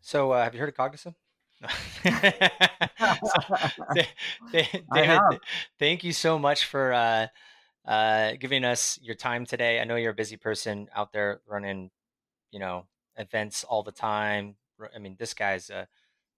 [0.00, 1.14] So uh, have you heard of Cognism?
[4.52, 5.20] David,
[5.78, 7.26] thank you so much for uh,
[7.86, 9.80] uh, giving us your time today.
[9.80, 11.90] I know you're a busy person out there running,
[12.50, 14.56] you know, events all the time.
[14.94, 15.88] I mean, this guy's a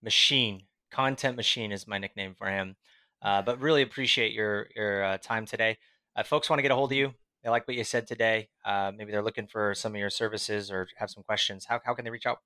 [0.03, 0.64] machine.
[0.91, 2.76] Content machine is my nickname for him.
[3.25, 5.79] Uh, but really appreciate your your uh, time today.
[6.14, 7.14] Uh, folks want to get a hold of you.
[7.43, 8.49] They like what you said today.
[8.64, 11.66] Uh, maybe they're looking for some of your services or have some questions.
[11.66, 12.39] How how can they reach out?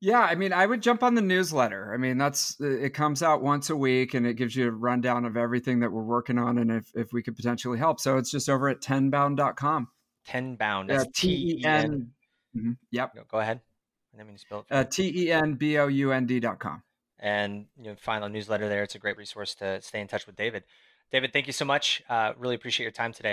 [0.00, 1.92] Yeah, I mean, I would jump on the newsletter.
[1.94, 5.24] I mean, that's it comes out once a week and it gives you a rundown
[5.24, 8.00] of everything that we're working on and if, if we could potentially help.
[8.00, 9.86] So it's just over at tenbound.com.
[10.26, 10.88] Tenbound.
[10.88, 12.10] That's T E N.
[12.56, 13.12] Mm-hmm, yep.
[13.30, 13.60] Go ahead.
[14.12, 14.74] I didn't mean to spell it.
[14.74, 16.82] Uh, T E N B O U N D.com.
[17.22, 18.82] And you know, find the newsletter there.
[18.82, 20.64] It's a great resource to stay in touch with David.
[21.12, 22.02] David, thank you so much.
[22.08, 23.30] Uh, really appreciate your time today.